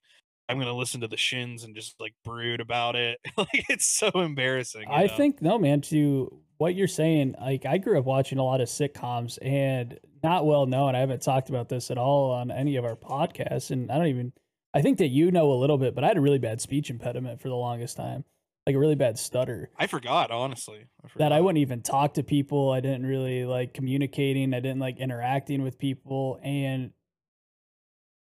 I'm 0.49 0.59
gonna 0.59 0.73
listen 0.73 1.01
to 1.01 1.07
the 1.07 1.17
shins 1.17 1.63
and 1.63 1.75
just 1.75 1.99
like 1.99 2.13
brood 2.23 2.59
about 2.59 2.95
it. 2.95 3.19
like 3.37 3.65
it's 3.69 3.85
so 3.85 4.09
embarrassing. 4.15 4.85
I 4.89 5.05
know? 5.05 5.17
think 5.17 5.41
no, 5.41 5.57
man. 5.57 5.81
To 5.81 6.41
what 6.57 6.75
you're 6.75 6.87
saying, 6.87 7.35
like 7.39 7.65
I 7.65 7.77
grew 7.77 7.97
up 7.97 8.05
watching 8.05 8.39
a 8.39 8.43
lot 8.43 8.61
of 8.61 8.67
sitcoms 8.67 9.37
and 9.41 9.99
not 10.21 10.45
well 10.45 10.65
known. 10.65 10.95
I 10.95 10.99
haven't 10.99 11.21
talked 11.21 11.49
about 11.49 11.69
this 11.69 11.91
at 11.91 11.97
all 11.97 12.31
on 12.31 12.51
any 12.51 12.75
of 12.75 12.85
our 12.85 12.95
podcasts, 12.95 13.71
and 13.71 13.91
I 13.91 13.97
don't 13.97 14.07
even. 14.07 14.33
I 14.75 14.81
think 14.81 14.97
that 14.97 15.09
you 15.09 15.29
know 15.29 15.51
a 15.51 15.53
little 15.53 15.77
bit, 15.77 15.93
but 15.93 16.03
I 16.03 16.07
had 16.07 16.17
a 16.17 16.21
really 16.21 16.39
bad 16.39 16.59
speech 16.59 16.89
impediment 16.89 17.39
for 17.39 17.47
the 17.47 17.55
longest 17.55 17.95
time 17.95 18.25
like 18.65 18.75
a 18.75 18.79
really 18.79 18.95
bad 18.95 19.19
stutter. 19.19 19.69
I 19.77 19.87
forgot, 19.87 20.31
honestly. 20.31 20.85
I 21.03 21.07
forgot. 21.07 21.19
That 21.19 21.31
I 21.33 21.41
wouldn't 21.41 21.61
even 21.61 21.81
talk 21.81 22.13
to 22.13 22.23
people. 22.23 22.71
I 22.71 22.79
didn't 22.79 23.05
really 23.05 23.45
like 23.45 23.73
communicating. 23.73 24.53
I 24.53 24.61
didn't 24.61 24.79
like 24.79 24.97
interacting 24.97 25.63
with 25.63 25.77
people. 25.77 26.39
And 26.41 26.91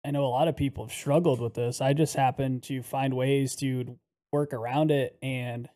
I 0.04 0.12
know 0.12 0.24
a 0.24 0.28
lot 0.28 0.48
of 0.48 0.56
people 0.56 0.86
have 0.86 0.94
struggled 0.94 1.40
with 1.40 1.54
this. 1.54 1.80
I 1.80 1.92
just 1.92 2.16
happen 2.16 2.60
to 2.62 2.82
find 2.82 3.14
ways 3.14 3.54
to 3.56 3.98
work 4.32 4.54
around 4.54 4.90
it 4.90 5.18
and 5.22 5.68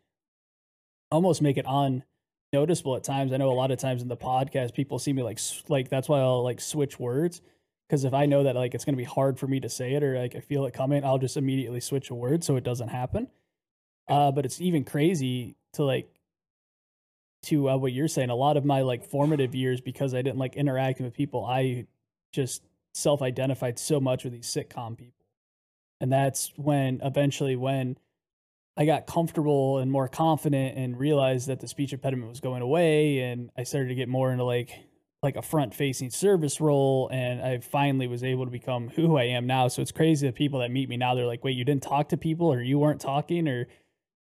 almost 1.11 1.43
make 1.43 1.59
it 1.59 1.67
unnoticeable 1.69 2.97
at 2.97 3.05
times. 3.05 3.33
I 3.33 3.37
know 3.37 3.51
a 3.51 3.53
lot 3.53 3.71
of 3.71 3.79
times 3.79 4.01
in 4.01 4.09
the 4.09 4.17
podcast, 4.17 4.73
people 4.73 4.99
see 4.99 5.13
me 5.13 5.23
like, 5.23 5.39
like 5.69 5.91
that's 5.91 6.09
why 6.09 6.21
I'll 6.21 6.43
like 6.43 6.61
switch 6.61 6.99
words. 6.99 7.43
Cause 7.91 8.05
if 8.05 8.15
I 8.15 8.25
know 8.25 8.45
that 8.45 8.57
like 8.57 8.75
it's 8.75 8.87
going 8.87 8.95
to 8.95 8.99
be 9.01 9.05
hard 9.05 9.39
for 9.39 9.47
me 9.47 9.61
to 9.61 9.69
say 9.69 9.93
it 9.93 10.03
or 10.03 10.19
like 10.19 10.35
I 10.35 10.41
feel 10.41 10.65
it 10.65 10.73
coming, 10.73 11.05
I'll 11.05 11.19
just 11.19 11.37
immediately 11.37 11.81
switch 11.81 12.09
a 12.09 12.15
word 12.15 12.43
so 12.43 12.57
it 12.57 12.65
doesn't 12.65 12.89
happen. 12.89 13.29
Uh, 14.09 14.31
but 14.31 14.45
it's 14.45 14.61
even 14.61 14.85
crazy 14.85 15.57
to 15.75 15.85
like 15.85 16.09
to 17.45 17.71
uh, 17.71 17.77
what 17.77 17.93
you're 17.93 18.09
saying. 18.09 18.31
A 18.31 18.35
lot 18.35 18.57
of 18.57 18.65
my 18.65 18.83
like 18.83 19.05
formative 19.05 19.55
years, 19.55 19.81
because 19.81 20.15
I 20.15 20.23
didn't 20.23 20.39
like 20.39 20.57
interacting 20.57 21.05
with 21.05 21.15
people, 21.15 21.45
I 21.45 21.87
just 22.33 22.63
self-identified 22.93 23.79
so 23.79 24.01
much 24.01 24.25
with 24.25 24.33
these 24.33 24.47
sitcom 24.47 24.97
people, 24.97 25.27
and 26.01 26.13
that's 26.13 26.53
when 26.57 27.01
eventually 27.03 27.57
when 27.57 27.97
I 28.77 28.87
got 28.87 29.07
comfortable 29.07 29.79
and 29.79 29.91
more 29.91 30.09
confident 30.09 30.77
and 30.77 30.99
realized 30.99 31.47
that 31.47 31.61
the 31.61 31.69
speech 31.69 31.93
impediment 31.93 32.29
was 32.29 32.41
going 32.41 32.61
away 32.61 33.21
and 33.21 33.51
I 33.57 33.63
started 33.63 33.89
to 33.89 33.95
get 33.95 34.09
more 34.09 34.33
into 34.33 34.45
like 34.45 34.71
like 35.23 35.37
a 35.37 35.43
front 35.43 35.75
facing 35.75 36.11
service 36.11 36.61
role 36.61 37.09
and 37.11 37.41
I 37.41 37.59
finally 37.59 38.07
was 38.07 38.23
able 38.23 38.45
to 38.45 38.51
become 38.51 38.91
who 38.91 39.17
I 39.17 39.23
am 39.25 39.47
now. 39.47 39.69
So 39.69 39.81
it's 39.81 39.93
crazy 39.93 40.27
that 40.27 40.35
people 40.35 40.61
that 40.61 40.71
meet 40.71 40.89
me 40.89 40.99
now 40.99 41.15
they're 41.15 41.25
like, 41.25 41.43
"Wait, 41.45 41.57
you 41.57 41.65
didn't 41.65 41.83
talk 41.83 42.11
to 42.11 42.17
people 42.17 42.53
or 42.53 42.61
you 42.61 42.79
weren't 42.79 43.01
talking 43.01 43.49
or 43.49 43.67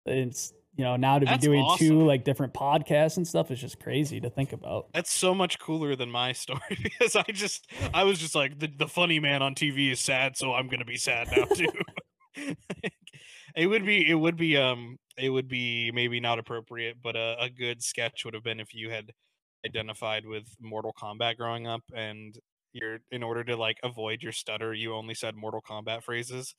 it's 0.06 0.52
you 0.76 0.84
know, 0.84 0.96
now 0.96 1.18
to 1.18 1.24
That's 1.24 1.38
be 1.38 1.46
doing 1.46 1.62
awesome. 1.62 1.88
two 1.88 2.04
like 2.04 2.22
different 2.24 2.52
podcasts 2.52 3.16
and 3.16 3.26
stuff 3.26 3.50
is 3.50 3.58
just 3.58 3.80
crazy 3.80 4.20
to 4.20 4.28
think 4.28 4.52
about. 4.52 4.88
That's 4.92 5.10
so 5.10 5.34
much 5.34 5.58
cooler 5.58 5.96
than 5.96 6.10
my 6.10 6.32
story 6.32 6.60
because 6.82 7.16
I 7.16 7.24
just 7.28 7.70
I 7.94 8.04
was 8.04 8.18
just 8.18 8.34
like 8.34 8.58
the, 8.58 8.68
the 8.68 8.86
funny 8.86 9.18
man 9.18 9.42
on 9.42 9.54
TV 9.54 9.90
is 9.90 10.00
sad, 10.00 10.36
so 10.36 10.52
I'm 10.52 10.68
gonna 10.68 10.84
be 10.84 10.98
sad 10.98 11.28
now 11.34 11.44
too. 11.44 11.68
it 13.56 13.66
would 13.66 13.86
be 13.86 14.08
it 14.08 14.14
would 14.14 14.36
be 14.36 14.58
um 14.58 14.98
it 15.16 15.30
would 15.30 15.48
be 15.48 15.90
maybe 15.92 16.20
not 16.20 16.38
appropriate, 16.38 16.96
but 17.02 17.16
a, 17.16 17.36
a 17.40 17.50
good 17.50 17.82
sketch 17.82 18.26
would 18.26 18.34
have 18.34 18.44
been 18.44 18.60
if 18.60 18.74
you 18.74 18.90
had 18.90 19.10
identified 19.64 20.26
with 20.26 20.44
Mortal 20.60 20.92
Kombat 21.00 21.38
growing 21.38 21.66
up 21.66 21.82
and 21.94 22.38
you're 22.74 22.98
in 23.10 23.22
order 23.22 23.42
to 23.44 23.56
like 23.56 23.78
avoid 23.82 24.22
your 24.22 24.32
stutter, 24.32 24.74
you 24.74 24.94
only 24.94 25.14
said 25.14 25.34
Mortal 25.34 25.62
Kombat 25.62 26.02
phrases. 26.02 26.54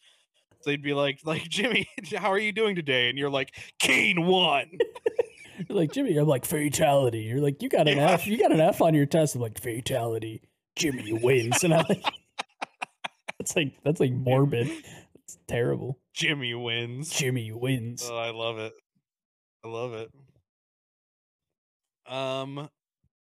So 0.62 0.70
they'd 0.72 0.82
be 0.82 0.94
like, 0.94 1.20
like 1.24 1.44
Jimmy, 1.50 1.88
how 2.16 2.32
are 2.32 2.40
you 2.40 2.52
doing 2.52 2.76
today? 2.76 3.10
And 3.10 3.18
you're 3.18 3.30
like, 3.30 3.56
Kane 3.80 4.26
won. 4.26 4.70
You're 5.68 5.76
like 5.76 5.92
Jimmy, 5.92 6.16
I'm 6.18 6.28
like 6.28 6.46
fatality. 6.46 7.22
You're 7.22 7.40
like, 7.42 7.64
you 7.64 7.70
got 7.70 7.88
an 7.88 7.98
Yeah. 7.98 8.12
F. 8.12 8.28
You 8.28 8.38
got 8.38 8.52
an 8.52 8.60
F 8.62 8.80
on 8.80 8.94
your 8.94 9.08
test. 9.08 9.34
I'm 9.34 9.42
like 9.42 9.60
fatality. 9.60 10.44
Jimmy 10.76 11.14
wins, 11.14 11.64
and 11.64 11.74
I'm 11.74 11.84
like, 11.90 12.04
that's 13.40 13.56
like 13.56 13.74
that's 13.84 14.00
like 14.00 14.12
morbid. 14.12 14.68
It's 15.24 15.40
terrible. 15.48 15.98
Jimmy 16.14 16.54
wins. 16.54 17.10
Jimmy 17.10 17.52
wins. 17.52 18.08
Oh, 18.08 18.16
I 18.16 18.30
love 18.30 18.60
it. 18.60 18.74
I 19.66 19.68
love 19.68 19.94
it. 19.94 20.12
Um, 22.08 22.70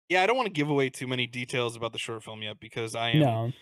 yeah, 0.08 0.24
I 0.24 0.26
don't 0.26 0.36
want 0.36 0.46
to 0.46 0.52
give 0.52 0.68
away 0.68 0.90
too 0.90 1.06
many 1.06 1.28
details 1.28 1.76
about 1.76 1.92
the 1.92 2.00
short 2.00 2.24
film 2.24 2.42
yet 2.42 2.58
because 2.58 2.96
I 2.96 3.10
am 3.10 3.20
no, 3.20 3.52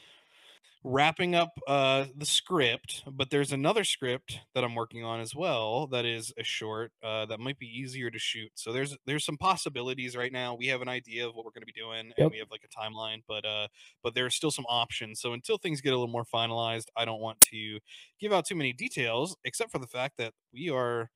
wrapping 0.85 1.35
up 1.35 1.51
uh 1.69 2.07
the 2.17 2.27
script, 2.27 3.05
but 3.07 3.31
there's 3.31 3.53
another 3.53 3.85
script 3.85 4.41
that 4.55 4.65
I'm 4.65 4.75
working 4.75 5.05
on 5.05 5.21
as 5.21 5.35
well 5.35 5.87
that 5.89 6.05
is 6.05 6.33
a 6.37 6.43
short 6.45 6.93
uh 7.03 7.27
that 7.27 7.39
might 7.41 7.59
be 7.59 7.67
easier 7.67 8.11
to 8.11 8.19
shoot. 8.19 8.51
So 8.57 8.73
there's 8.73 8.97
there's 9.07 9.25
some 9.25 9.39
possibilities 9.39 10.17
right 10.17 10.33
now. 10.33 10.55
We 10.57 10.67
have 10.69 10.83
an 10.83 10.89
idea 10.89 11.27
of 11.29 11.35
what 11.35 11.45
we're 11.45 11.53
going 11.53 11.63
to 11.63 11.73
be 11.73 11.81
doing 11.81 12.13
and 12.19 12.27
Yep. 12.27 12.33
we 12.33 12.39
have 12.39 12.51
like 12.51 12.65
a 12.65 12.69
timeline, 12.81 13.23
but 13.29 13.45
uh 13.45 13.69
but 14.03 14.15
there's 14.15 14.35
still 14.35 14.51
some 14.51 14.67
options. 14.69 15.21
So 15.21 15.33
until 15.33 15.57
things 15.59 15.81
get 15.81 15.93
a 15.93 15.97
little 15.99 16.13
more 16.13 16.25
finalized, 16.25 16.87
I 16.97 17.05
don't 17.05 17.21
want 17.21 17.41
to 17.53 17.79
give 18.19 18.33
out 18.33 18.47
too 18.47 18.57
many 18.57 18.73
details 18.73 19.37
except 19.45 19.71
for 19.71 19.79
the 19.79 19.87
fact 19.87 20.17
that 20.19 20.35
we 20.53 20.69
are 20.71 21.11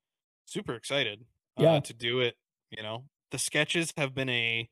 super 0.45 0.75
excited 0.75 1.25
uh, 1.57 1.63
Yeah. 1.63 1.81
to 1.81 1.95
do 1.95 2.21
it, 2.21 2.37
you 2.71 2.83
know. 2.83 3.09
The 3.33 3.39
sketches 3.39 3.93
have 3.97 4.15
been 4.15 4.29
a 4.29 4.69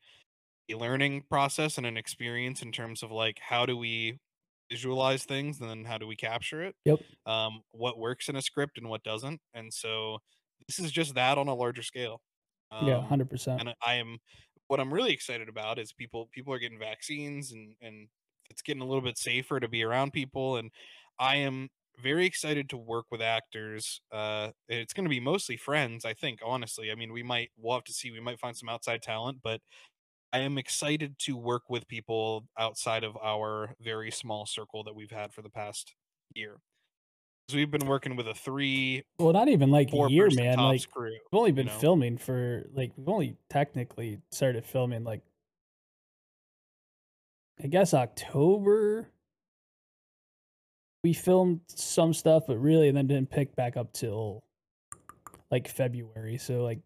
a 0.71 0.75
learning 0.77 1.23
process 1.29 1.77
and 1.79 1.87
an 1.87 1.97
experience 1.97 2.63
in 2.63 2.73
terms 2.73 3.03
of 3.03 3.11
like 3.11 3.39
how 3.39 3.67
do 3.67 3.77
we 3.77 4.19
visualize 4.71 5.25
things 5.25 5.61
and 5.61 5.69
then 5.69 5.85
how 5.85 5.99
do 5.99 6.07
we 6.07 6.17
capture 6.17 6.63
it 6.63 6.75
Yep. 6.85 7.01
um 7.27 7.63
what 7.73 7.99
works 7.99 8.29
in 8.29 8.37
a 8.37 8.43
script 8.43 8.79
and 8.79 8.89
what 8.89 9.03
doesn't 9.03 9.41
and 9.53 9.73
so 9.73 10.19
this 10.67 10.79
is 10.79 10.91
just 10.93 11.15
that 11.15 11.39
on 11.39 11.49
a 11.49 11.55
larger 11.55 11.83
scale 11.83 12.23
yeah, 12.81 12.97
um 12.97 13.05
hundred 13.05 13.31
percent. 13.31 13.61
and 13.61 13.75
i 13.87 13.95
am 13.95 14.19
what 14.69 14.81
i'm 14.81 14.93
really 14.93 15.13
excited 15.13 15.49
about 15.49 15.79
is 15.79 15.93
people 15.93 16.29
people 16.33 16.53
are 16.53 16.59
getting 16.59 16.79
vaccines 16.79 17.53
and 17.53 17.75
and 17.81 18.09
it's 18.51 18.63
getting 18.63 18.83
a 18.83 18.87
little 18.87 19.03
bit 19.03 19.19
safer 19.19 19.61
to 19.61 19.69
be 19.69 19.83
around 19.83 20.13
people 20.13 20.57
and 20.57 20.71
i 21.19 21.37
am 21.37 21.69
very 22.03 22.27
excited 22.27 22.69
to 22.69 22.77
work 22.77 23.07
with 23.11 23.23
actors 23.23 24.01
uh 24.13 24.51
it's 24.69 24.93
going 24.93 25.05
to 25.05 25.11
be 25.11 25.21
mostly 25.21 25.57
friends 25.57 26.05
i 26.05 26.13
think 26.13 26.41
honestly 26.45 26.91
i 26.91 26.95
mean 26.95 27.13
we 27.13 27.23
might 27.23 27.51
we'll 27.57 27.75
have 27.75 27.85
to 27.85 27.93
see 27.93 28.11
we 28.11 28.21
might 28.21 28.41
find 28.41 28.57
some 28.57 28.69
outside 28.69 29.01
talent 29.01 29.39
but 29.43 29.61
I 30.35 30.41
am 30.41 30.59
excited 30.59 31.17
to 31.21 31.37
work 31.37 31.71
with 31.71 31.87
people 31.87 32.45
outside 32.59 33.05
of 33.05 33.17
our 33.23 33.77
very 33.81 34.11
small 34.11 34.47
circle 34.47 34.83
that 34.83 34.93
we've 34.93 35.13
had 35.13 35.33
for 35.33 35.43
the 35.43 35.49
past 35.49 35.95
year. 36.35 36.57
So 37.49 37.57
we've 37.57 37.71
been 37.71 37.87
working 37.87 38.17
with 38.17 38.27
a 38.27 38.35
three, 38.35 39.05
Well, 39.21 39.33
not 39.33 39.47
even 39.47 39.71
like 39.71 39.93
a 39.93 40.11
year, 40.11 40.29
man. 40.33 40.59
Like 40.59 40.91
crew. 40.91 41.11
we've 41.13 41.39
only 41.39 41.53
been 41.53 41.67
know? 41.67 41.73
filming 41.75 42.19
for 42.19 42.65
like 42.75 42.91
we've 42.97 43.09
only 43.09 43.37
technically 43.49 44.19
started 44.33 44.67
filming 44.67 45.05
like 45.05 45.23
I 47.63 47.69
guess 47.69 47.95
October. 47.95 49.11
We 51.05 51.13
filmed 51.13 51.61
some 51.69 52.13
stuff, 52.13 52.45
but 52.49 52.59
really 52.59 52.91
then 52.91 53.07
didn't 53.07 53.31
pick 53.31 53.55
back 53.55 53.77
up 53.77 53.93
till 53.93 54.43
like 55.53 55.69
February. 55.69 56.39
So 56.39 56.65
like 56.65 56.81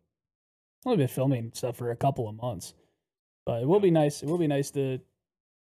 only 0.85 0.99
been 0.99 1.09
filming 1.09 1.51
stuff 1.55 1.77
for 1.77 1.93
a 1.93 1.97
couple 1.97 2.29
of 2.29 2.37
months. 2.37 2.75
But 3.49 3.63
it 3.63 3.67
will 3.67 3.81
be 3.81 3.91
nice. 3.91 4.23
It 4.23 4.29
will 4.29 4.37
be 4.37 4.47
nice 4.47 4.71
to 4.73 4.99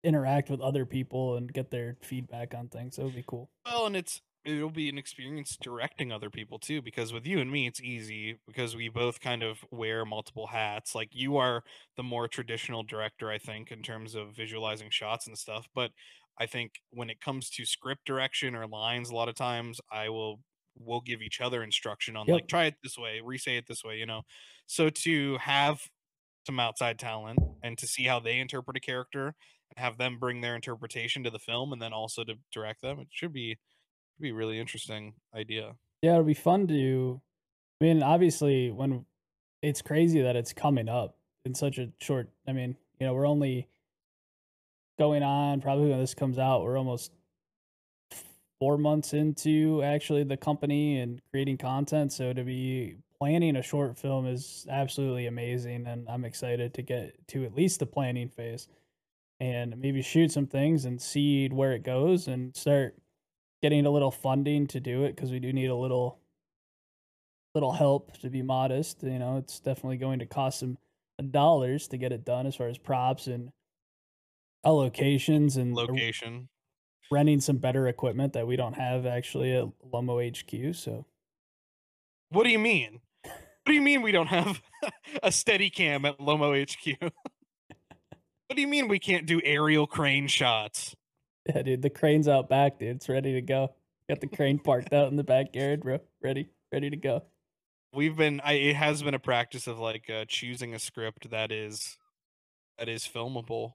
interact 0.03 0.51
with 0.51 0.61
other 0.61 0.85
people 0.85 1.37
and 1.37 1.53
get 1.53 1.70
their 1.70 1.96
feedback 2.03 2.53
on 2.53 2.66
things. 2.66 2.99
It 2.99 3.05
would 3.05 3.14
be 3.14 3.22
cool. 3.25 3.49
Well, 3.64 3.87
and 3.87 3.94
it's 3.94 4.20
it'll 4.44 4.70
be 4.70 4.88
an 4.88 4.99
experience 4.99 5.57
directing 5.62 6.11
other 6.11 6.29
people 6.29 6.59
too 6.59 6.83
because 6.83 7.12
with 7.12 7.25
you 7.29 7.38
and 7.38 7.51
me 7.51 7.68
it's 7.68 7.81
easy 7.81 8.38
because 8.44 8.75
we 8.75 8.88
both 8.88 9.20
kind 9.20 9.44
of 9.44 9.64
wear 9.70 10.05
multiple 10.05 10.49
hats 10.49 10.94
like 10.94 11.09
you 11.12 11.37
are 11.37 11.64
the 11.96 12.03
more 12.03 12.29
traditional 12.29 12.85
director 12.85 13.29
i 13.29 13.38
think 13.38 13.72
in 13.72 13.83
terms 13.83 14.14
of 14.14 14.37
visualizing 14.37 14.88
shots 14.88 15.27
and 15.27 15.37
stuff 15.37 15.66
but 15.75 15.90
i 16.38 16.46
think 16.46 16.75
when 16.90 17.11
it 17.11 17.20
comes 17.20 17.51
to 17.51 17.66
script 17.66 18.05
direction 18.05 18.55
or 18.55 18.68
lines 18.68 19.11
a 19.11 19.14
lot 19.16 19.29
of 19.29 19.35
times 19.35 19.81
i 19.90 20.09
will 20.09 20.38
we'll 20.79 21.01
give 21.01 21.22
each 21.22 21.40
other 21.40 21.64
instruction 21.64 22.14
on 22.14 22.25
like 22.29 22.46
try 22.46 22.66
it 22.66 22.75
this 22.85 22.96
way 22.96 23.20
re-say 23.25 23.57
it 23.57 23.66
this 23.66 23.83
way 23.83 23.96
you 23.96 24.07
know 24.07 24.22
so 24.68 24.88
to 24.88 25.37
have 25.38 25.81
some 26.46 26.61
outside 26.61 26.98
talent 26.98 27.38
and 27.62 27.76
to 27.78 27.87
see 27.87 28.04
how 28.04 28.20
they 28.20 28.38
interpret 28.38 28.76
a 28.76 28.80
character 28.80 29.35
and 29.70 29.78
have 29.78 29.98
them 29.98 30.18
bring 30.18 30.40
their 30.40 30.54
interpretation 30.54 31.24
to 31.24 31.30
the 31.30 31.38
film 31.38 31.72
and 31.72 31.82
then 31.82 31.92
also 31.92 32.22
to 32.22 32.35
direct 32.52 32.80
them 32.82 33.00
it 33.00 33.09
should 33.11 33.32
be 33.32 33.59
be 34.20 34.30
a 34.30 34.35
really 34.35 34.59
interesting 34.59 35.14
idea. 35.35 35.74
Yeah, 36.02 36.12
it'll 36.12 36.24
be 36.24 36.35
fun 36.35 36.66
to. 36.68 37.20
I 37.80 37.85
mean, 37.85 38.02
obviously, 38.02 38.70
when 38.70 39.04
it's 39.62 39.82
crazy 39.82 40.22
that 40.22 40.37
it's 40.37 40.52
coming 40.52 40.88
up 40.88 41.16
in 41.44 41.54
such 41.54 41.78
a 41.78 41.90
short. 42.00 42.30
I 42.48 42.52
mean, 42.52 42.76
you 42.98 43.06
know, 43.06 43.14
we're 43.14 43.26
only 43.26 43.68
going 44.98 45.22
on 45.22 45.61
probably 45.61 45.90
when 45.90 46.00
this 46.00 46.14
comes 46.14 46.38
out. 46.38 46.62
We're 46.62 46.78
almost 46.78 47.12
four 48.59 48.78
months 48.78 49.12
into 49.12 49.82
actually 49.82 50.24
the 50.24 50.37
company 50.37 51.00
and 51.00 51.20
creating 51.30 51.59
content. 51.59 52.12
So 52.12 52.32
to 52.32 52.42
be 52.42 52.96
planning 53.18 53.57
a 53.57 53.62
short 53.62 53.98
film 53.98 54.26
is 54.26 54.66
absolutely 54.70 55.26
amazing, 55.26 55.87
and 55.87 56.09
I'm 56.09 56.24
excited 56.24 56.74
to 56.74 56.83
get 56.83 57.29
to 57.29 57.44
at 57.44 57.55
least 57.55 57.81
the 57.81 57.87
planning 57.87 58.29
phase 58.29 58.68
and 59.40 59.76
maybe 59.79 60.02
shoot 60.02 60.33
some 60.33 60.46
things 60.46 60.85
and 60.85 61.00
see 61.00 61.48
where 61.48 61.72
it 61.72 61.83
goes 61.83 62.29
and 62.29 62.57
start 62.57 62.96
getting 63.62 63.87
a 63.87 63.90
little 63.90 64.11
funding 64.11 64.66
to 64.68 64.81
do 64.81 65.05
it 65.05 65.14
because 65.14 65.31
we 65.31 65.38
do 65.38 65.52
need 65.52 65.66
a 65.66 65.74
little 65.74 66.20
little 67.55 67.72
help 67.72 68.16
to 68.18 68.29
be 68.29 68.42
modest 68.42 69.02
you 69.02 69.18
know 69.18 69.38
it's 69.38 69.61
definitely 69.61 69.96
going 69.96 70.18
to 70.18 70.26
cost 70.26 70.61
some 70.61 70.76
dollars 71.31 71.88
to 71.88 71.96
get 71.96 72.12
it 72.12 72.24
done 72.24 72.46
as 72.46 72.55
far 72.55 72.68
as 72.68 72.76
props 72.76 73.26
and 73.26 73.50
allocations 74.64 75.57
and 75.57 75.74
Location. 75.74 76.48
renting 77.11 77.40
some 77.40 77.57
better 77.57 77.88
equipment 77.88 78.35
that 78.35 78.46
we 78.46 78.57
don't 78.57 78.74
have 78.74 79.07
actually 79.07 79.52
at 79.55 79.64
Lomo 79.90 80.20
HQ 80.20 80.74
so 80.74 81.07
What 82.31 82.44
do 82.44 82.50
you 82.50 82.59
mean? 82.59 83.00
What 83.66 83.72
do 83.72 83.74
you 83.74 83.83
mean 83.83 84.00
we 84.02 84.12
don't 84.12 84.29
have 84.29 84.62
a 85.24 85.33
steady 85.33 85.70
cam 85.70 86.05
at 86.05 86.18
Lomo 86.20 86.55
HQ? 86.55 87.00
what 87.00 88.55
do 88.55 88.61
you 88.61 88.68
mean 88.68 88.87
we 88.87 89.00
can't 89.00 89.26
do 89.26 89.40
aerial 89.42 89.88
crane 89.88 90.29
shots? 90.29 90.94
yeah 91.48 91.62
dude 91.62 91.83
the 91.83 91.90
crane's 91.90 92.29
out 92.29 92.48
back 92.48 92.79
dude 92.79 92.94
it's 92.94 93.09
ready 93.09 93.33
to 93.33 93.40
go 93.40 93.68
got 94.09 94.20
the 94.20 94.26
crane 94.29 94.61
parked 94.61 94.92
out 94.92 95.09
in 95.09 95.16
the 95.16 95.24
backyard 95.24 95.81
bro 95.83 95.98
ready 96.22 96.48
ready 96.72 96.90
to 96.90 96.96
go 96.96 97.22
We've 97.92 98.16
been 98.16 98.40
I 98.44 98.52
it 98.52 98.76
has 98.76 99.02
been 99.02 99.14
a 99.14 99.18
practice 99.18 99.66
of 99.66 99.79
like 99.79 100.11
uh, 100.11 100.26
choosing 100.29 100.74
a 100.74 100.79
script 100.79 101.31
that 101.31 101.50
is 101.50 101.96
that 102.79 102.88
is 102.88 103.09
filmable. 103.09 103.72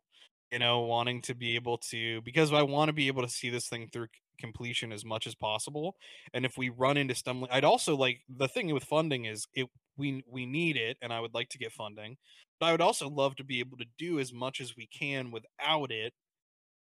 You 0.51 0.59
know, 0.59 0.81
wanting 0.81 1.21
to 1.23 1.33
be 1.33 1.55
able 1.55 1.79
to 1.89 2.21
because 2.21 2.53
I 2.53 2.61
want 2.61 2.89
to 2.89 2.93
be 2.93 3.07
able 3.07 3.23
to 3.23 3.29
see 3.29 3.49
this 3.49 3.67
thing 3.67 3.89
through 3.91 4.07
completion 4.39 4.91
as 4.91 5.03
much 5.03 5.25
as 5.25 5.33
possible. 5.33 5.95
And 6.33 6.45
if 6.45 6.57
we 6.57 6.69
run 6.69 6.97
into 6.97 7.15
stumbling, 7.15 7.51
I'd 7.51 7.63
also 7.63 7.95
like 7.95 8.19
the 8.29 8.47
thing 8.47 8.71
with 8.73 8.83
funding 8.83 9.25
is 9.25 9.47
it 9.53 9.67
we 9.97 10.23
we 10.27 10.45
need 10.45 10.77
it, 10.77 10.97
and 11.01 11.13
I 11.13 11.19
would 11.19 11.33
like 11.33 11.49
to 11.49 11.57
get 11.57 11.71
funding. 11.73 12.17
But 12.59 12.67
I 12.67 12.71
would 12.73 12.81
also 12.81 13.09
love 13.09 13.35
to 13.37 13.43
be 13.43 13.59
able 13.59 13.77
to 13.77 13.85
do 13.97 14.19
as 14.19 14.33
much 14.33 14.61
as 14.61 14.75
we 14.75 14.87
can 14.87 15.31
without 15.31 15.91
it. 15.91 16.13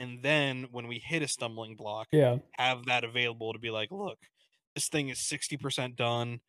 And 0.01 0.23
then 0.23 0.65
when 0.71 0.89
we 0.89 0.99
hit 0.99 1.23
a 1.23 1.29
stumbling 1.29 1.77
block, 1.77 2.09
yeah 2.13 2.39
have 2.53 2.87
that 2.87 3.05
available 3.05 3.53
to 3.53 3.59
be 3.59 3.71
like, 3.71 3.91
look, 3.91 4.19
this 4.75 4.89
thing 4.89 5.09
is 5.11 5.21
60% 5.21 5.97
done. 5.97 6.41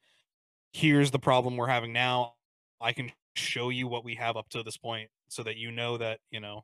Here's 0.73 1.11
the 1.11 1.19
problem 1.19 1.57
we're 1.57 1.67
having 1.67 1.93
now. 1.93 2.35
I 2.81 2.93
can 2.93 3.11
show 3.35 3.69
you 3.69 3.87
what 3.87 4.03
we 4.05 4.15
have 4.15 4.37
up 4.37 4.49
to 4.49 4.63
this 4.63 4.77
point 4.77 5.09
so 5.29 5.43
that 5.43 5.57
you 5.57 5.71
know 5.71 5.97
that, 5.97 6.19
you 6.31 6.39
know, 6.39 6.63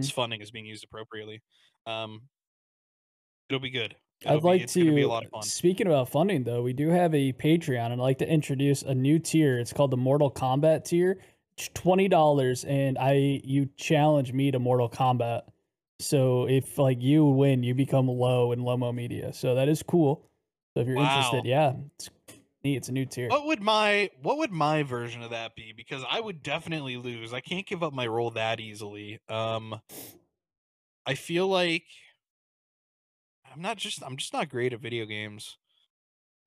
this 0.00 0.10
funding 0.10 0.40
is 0.40 0.50
being 0.50 0.66
used 0.66 0.84
appropriately. 0.84 1.42
Um 1.86 2.28
it'll 3.48 3.60
be 3.60 3.70
good. 3.70 3.96
It'll 4.22 4.36
I'd 4.36 4.42
like 4.42 4.66
be 4.94 5.02
a 5.02 5.06
to. 5.06 5.08
lot 5.08 5.24
of 5.24 5.30
fun. 5.30 5.42
Speaking 5.44 5.86
about 5.86 6.08
funding, 6.08 6.44
though, 6.44 6.62
we 6.62 6.72
do 6.72 6.88
have 6.88 7.14
a 7.14 7.32
Patreon, 7.32 7.86
and 7.86 7.94
I'd 7.94 7.98
like 8.00 8.18
to 8.18 8.28
introduce 8.28 8.82
a 8.82 8.94
new 8.94 9.18
tier. 9.18 9.58
It's 9.58 9.72
called 9.72 9.90
the 9.90 9.96
Mortal 9.96 10.30
Kombat 10.30 10.84
tier. 10.84 11.18
It's 11.56 11.68
twenty 11.74 12.08
dollars, 12.08 12.64
and 12.64 12.98
I 12.98 13.40
you 13.44 13.68
challenge 13.76 14.32
me 14.32 14.50
to 14.50 14.58
Mortal 14.58 14.88
Kombat. 14.90 15.42
So 16.00 16.48
if 16.48 16.78
like 16.78 17.00
you 17.02 17.24
win, 17.24 17.62
you 17.62 17.74
become 17.74 18.08
low 18.08 18.52
in 18.52 18.60
Lomo 18.60 18.94
Media. 18.94 19.32
So 19.32 19.54
that 19.54 19.68
is 19.68 19.82
cool. 19.82 20.28
So 20.74 20.80
if 20.82 20.86
you're 20.86 20.96
Wow. 20.96 21.04
interested, 21.04 21.44
yeah, 21.44 21.74
it's 21.96 22.10
neat. 22.64 22.76
It's 22.76 22.88
a 22.88 22.92
new 22.92 23.04
tier. 23.06 23.30
What 23.30 23.46
would 23.46 23.62
my 23.62 24.10
what 24.22 24.38
would 24.38 24.52
my 24.52 24.82
version 24.82 25.22
of 25.22 25.30
that 25.30 25.54
be? 25.54 25.72
Because 25.72 26.04
I 26.08 26.20
would 26.20 26.42
definitely 26.42 26.96
lose. 26.96 27.32
I 27.32 27.40
can't 27.40 27.66
give 27.66 27.82
up 27.82 27.92
my 27.92 28.06
role 28.06 28.30
that 28.32 28.60
easily. 28.60 29.20
Um 29.28 29.80
I 31.06 31.14
feel 31.14 31.48
like 31.48 31.84
I'm 33.58 33.62
not 33.62 33.76
just 33.76 34.04
I'm 34.04 34.16
just 34.16 34.32
not 34.32 34.48
great 34.48 34.72
at 34.72 34.78
video 34.80 35.04
games. 35.04 35.58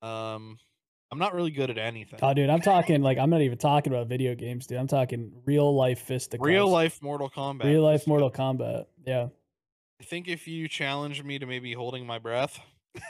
Um 0.00 0.58
I'm 1.10 1.18
not 1.18 1.34
really 1.34 1.50
good 1.50 1.68
at 1.68 1.76
anything. 1.76 2.18
Oh, 2.22 2.32
dude, 2.32 2.48
I'm 2.48 2.62
talking 2.62 3.02
like 3.02 3.18
I'm 3.18 3.28
not 3.28 3.42
even 3.42 3.58
talking 3.58 3.92
about 3.92 4.08
video 4.08 4.34
games, 4.34 4.66
dude. 4.66 4.78
I'm 4.78 4.86
talking 4.86 5.30
real 5.44 5.76
life 5.76 6.00
fisticuffs. 6.00 6.46
Real 6.46 6.68
life 6.68 7.02
Mortal 7.02 7.28
Kombat. 7.28 7.64
real 7.64 7.82
life. 7.82 8.06
Mortal 8.06 8.30
Kombat. 8.30 8.86
Yeah. 9.06 9.28
I 10.00 10.04
think 10.04 10.26
if 10.26 10.48
you 10.48 10.68
challenge 10.68 11.22
me 11.22 11.38
to 11.38 11.44
maybe 11.44 11.74
holding 11.74 12.06
my 12.06 12.18
breath, 12.18 12.58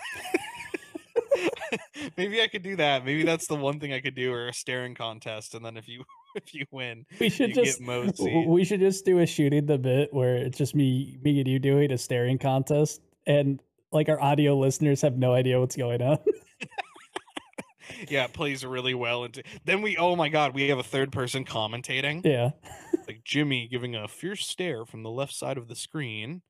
maybe 2.16 2.42
I 2.42 2.48
could 2.48 2.62
do 2.62 2.74
that. 2.76 3.04
Maybe 3.04 3.22
that's 3.22 3.46
the 3.46 3.54
one 3.54 3.78
thing 3.78 3.92
I 3.92 4.00
could 4.00 4.16
do, 4.16 4.32
or 4.32 4.48
a 4.48 4.52
staring 4.52 4.96
contest, 4.96 5.54
and 5.54 5.64
then 5.64 5.76
if 5.76 5.86
you 5.86 6.02
if 6.34 6.52
you 6.54 6.66
win, 6.72 7.06
We 7.20 7.28
should 7.28 7.54
just 7.54 7.78
get 7.78 7.86
Mo's 7.86 8.18
w- 8.18 8.42
seat. 8.42 8.48
we 8.48 8.64
should 8.64 8.80
just 8.80 9.04
do 9.04 9.20
a 9.20 9.26
shooting 9.26 9.66
the 9.66 9.78
bit 9.78 10.12
where 10.12 10.34
it's 10.34 10.58
just 10.58 10.74
me 10.74 11.18
me 11.22 11.38
and 11.38 11.46
you 11.46 11.60
doing 11.60 11.92
a 11.92 11.98
staring 11.98 12.38
contest 12.38 13.00
and 13.28 13.62
like 13.92 14.08
our 14.08 14.20
audio 14.20 14.56
listeners 14.56 15.02
have 15.02 15.16
no 15.16 15.32
idea 15.32 15.60
what's 15.60 15.76
going 15.76 16.02
on. 16.02 16.18
yeah, 18.08 18.24
it 18.24 18.32
plays 18.32 18.64
really 18.64 18.94
well 18.94 19.24
into. 19.24 19.42
Then 19.64 19.82
we, 19.82 19.96
oh 19.96 20.16
my 20.16 20.28
god, 20.28 20.54
we 20.54 20.68
have 20.68 20.78
a 20.78 20.82
third 20.82 21.12
person 21.12 21.44
commentating, 21.44 22.24
yeah. 22.24 22.50
like 23.06 23.22
Jimmy 23.24 23.68
giving 23.68 23.94
a 23.94 24.08
fierce 24.08 24.46
stare 24.46 24.84
from 24.84 25.02
the 25.02 25.10
left 25.10 25.34
side 25.34 25.58
of 25.58 25.68
the 25.68 25.76
screen. 25.76 26.42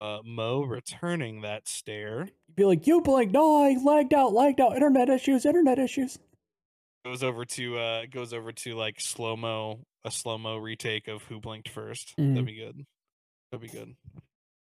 Uh, 0.00 0.20
Mo 0.24 0.62
returning 0.62 1.40
that 1.42 1.66
stare. 1.66 2.28
Be 2.54 2.64
like, 2.64 2.86
you 2.86 3.00
blinked, 3.00 3.32
no, 3.34 3.64
I 3.64 3.76
lagged 3.82 4.14
out, 4.14 4.32
lagged 4.32 4.60
out, 4.60 4.74
internet 4.74 5.08
issues, 5.08 5.44
internet 5.44 5.80
issues. 5.80 6.18
Goes 7.04 7.24
over 7.24 7.44
to 7.44 7.78
uh, 7.78 8.02
goes 8.10 8.32
over 8.32 8.52
to 8.52 8.74
like 8.74 9.00
slow 9.00 9.36
mo, 9.36 9.80
a 10.04 10.10
slow 10.10 10.38
mo 10.38 10.56
retake 10.56 11.08
of 11.08 11.22
Who 11.24 11.40
Blinked 11.40 11.74
1st 11.74 12.14
Mhm. 12.16 12.34
That'd 12.34 12.46
be 12.46 12.54
good. 12.54 12.86
That'd 13.50 13.70
be 13.70 13.76
good. 13.76 13.94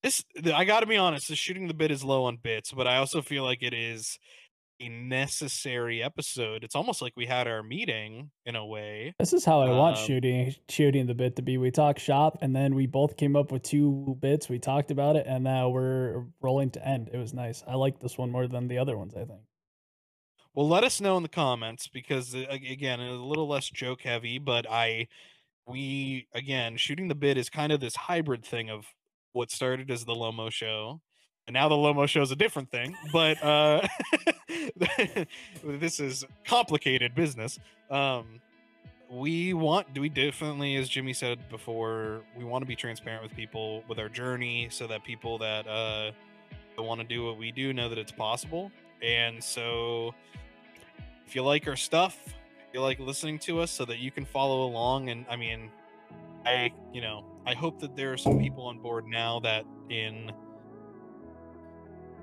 This, 0.03 0.25
I 0.53 0.65
got 0.65 0.81
to 0.81 0.87
be 0.87 0.97
honest. 0.97 1.29
The 1.29 1.37
shooting 1.37 1.69
the 1.69 1.75
bit 1.75 1.91
is 1.91 2.03
low 2.03 2.25
on 2.25 2.37
bits, 2.37 2.73
but 2.73 2.87
I 2.87 2.97
also 2.97 3.23
feel 3.23 3.45
like 3.45 3.63
it 3.63 3.73
is 3.73 4.19
a 4.81 4.89
necessary 4.89 6.03
episode. 6.03 6.65
It's 6.65 6.75
almost 6.75 7.01
like 7.01 7.13
we 7.17 7.27
had 7.27 7.47
our 7.47 7.63
meeting 7.63 8.31
in 8.45 8.57
a 8.57 8.67
way. 8.67 9.15
This 9.19 9.33
is 9.33 9.45
how 9.45 9.61
I 9.61 9.71
want 9.71 9.97
Um, 9.97 10.05
shooting 10.05 10.55
shooting 10.69 11.07
the 11.07 11.15
bit 11.15 11.37
to 11.37 11.43
be. 11.43 11.57
We 11.57 11.71
talk 11.71 12.01
shop 12.01 12.39
and 12.41 12.55
then 12.55 12.75
we 12.75 12.87
both 12.87 13.17
came 13.17 13.37
up 13.37 13.53
with 13.53 13.63
two 13.63 14.17
bits. 14.21 14.49
We 14.49 14.59
talked 14.59 14.91
about 14.91 15.15
it 15.15 15.27
and 15.29 15.45
now 15.45 15.69
we're 15.69 16.25
rolling 16.41 16.71
to 16.71 16.87
end. 16.87 17.11
It 17.13 17.19
was 17.19 17.33
nice. 17.33 17.63
I 17.69 17.77
like 17.77 18.01
this 18.01 18.19
one 18.19 18.31
more 18.31 18.49
than 18.49 18.67
the 18.67 18.79
other 18.79 18.99
ones, 18.99 19.15
I 19.15 19.25
think. 19.25 19.43
Well, 20.55 20.69
let 20.69 20.85
us 20.85 21.01
know 21.01 21.17
in 21.17 21.23
the 21.23 21.29
comments 21.29 21.87
because 21.87 22.35
uh, 22.35 22.45
again, 22.51 23.01
it's 23.01 23.19
a 23.19 23.23
little 23.23 23.49
less 23.49 23.71
joke 23.71 24.03
heavy, 24.03 24.39
but 24.39 24.67
I 24.69 25.07
we 25.65 26.27
again 26.35 26.77
shooting 26.77 27.07
the 27.07 27.15
bit 27.15 27.39
is 27.39 27.49
kind 27.49 27.71
of 27.71 27.79
this 27.79 27.95
hybrid 27.95 28.45
thing 28.45 28.69
of 28.69 28.87
what 29.33 29.51
started 29.51 29.91
as 29.91 30.05
the 30.05 30.15
Lomo 30.15 30.51
show, 30.51 31.01
and 31.47 31.55
now 31.55 31.69
the 31.69 31.75
Lomo 31.75 32.09
show 32.09 32.23
is 32.23 32.31
a 32.31 32.37
different 32.37 32.71
thing. 32.71 32.97
But 33.13 33.43
uh, 33.43 33.87
this 35.65 36.01
is 36.01 36.25
complicated 36.47 37.15
business. 37.15 37.59
Um, 37.91 38.41
we 39.11 39.53
want 39.53 39.99
we 39.99 40.09
definitely, 40.09 40.77
as 40.77 40.89
Jimmy 40.89 41.13
said 41.13 41.49
before, 41.51 42.23
we 42.37 42.45
want 42.45 42.63
to 42.63 42.67
be 42.67 42.77
transparent 42.77 43.23
with 43.23 43.35
people 43.35 43.85
with 43.89 43.99
our 43.99 44.09
journey, 44.09 44.69
so 44.71 44.87
that 44.87 45.05
people 45.05 45.39
that 45.39 45.67
uh, 45.67 46.13
want 46.79 47.01
to 47.01 47.07
do 47.07 47.25
what 47.25 47.39
we 47.39 47.53
do 47.53 47.73
know 47.73 47.89
that 47.89 47.99
it's 47.99 48.13
possible. 48.13 48.71
And 49.03 49.43
so 49.43 50.15
if 51.27 51.35
you 51.35 51.43
like 51.43 51.67
our 51.67 51.77
stuff, 51.77 52.19
you 52.73 52.81
like 52.81 52.99
listening 52.99 53.39
to 53.41 53.61
us 53.61 53.71
so 53.71 53.85
that 53.85 53.99
you 53.99 54.11
can 54.11 54.25
follow 54.25 54.65
along 54.65 55.11
and 55.11 55.27
I 55.29 55.37
mean 55.37 55.71
I 56.45 56.73
you 56.93 57.01
know, 57.01 57.25
I 57.47 57.55
hope 57.55 57.81
that 57.81 57.97
there 57.97 58.13
are 58.13 58.17
some 58.17 58.39
people 58.39 58.65
on 58.67 58.79
board 58.79 59.07
now 59.07 59.41
that 59.41 59.65
in 59.91 60.31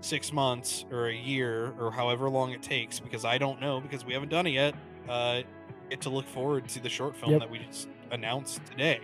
6 0.02 0.32
months 0.34 0.86
or 0.92 1.08
a 1.08 1.16
year 1.16 1.74
or 1.80 1.92
however 1.92 2.30
long 2.30 2.52
it 2.52 2.62
takes 2.62 3.00
because 3.00 3.26
I 3.26 3.38
don't 3.38 3.60
know 3.60 3.82
because 3.82 4.06
we 4.06 4.14
haven't 4.14 4.30
done 4.30 4.48
it 4.48 4.52
yet, 4.52 4.74
uh 5.10 5.42
get 5.90 6.02
to 6.02 6.10
look 6.10 6.28
forward 6.28 6.68
to 6.70 6.80
the 6.80 6.88
short 6.90 7.16
film 7.16 7.32
Yep. 7.32 7.42
that 7.42 7.50
we 7.50 7.60
just 7.60 7.90
announced 8.12 8.62
today. 8.66 9.00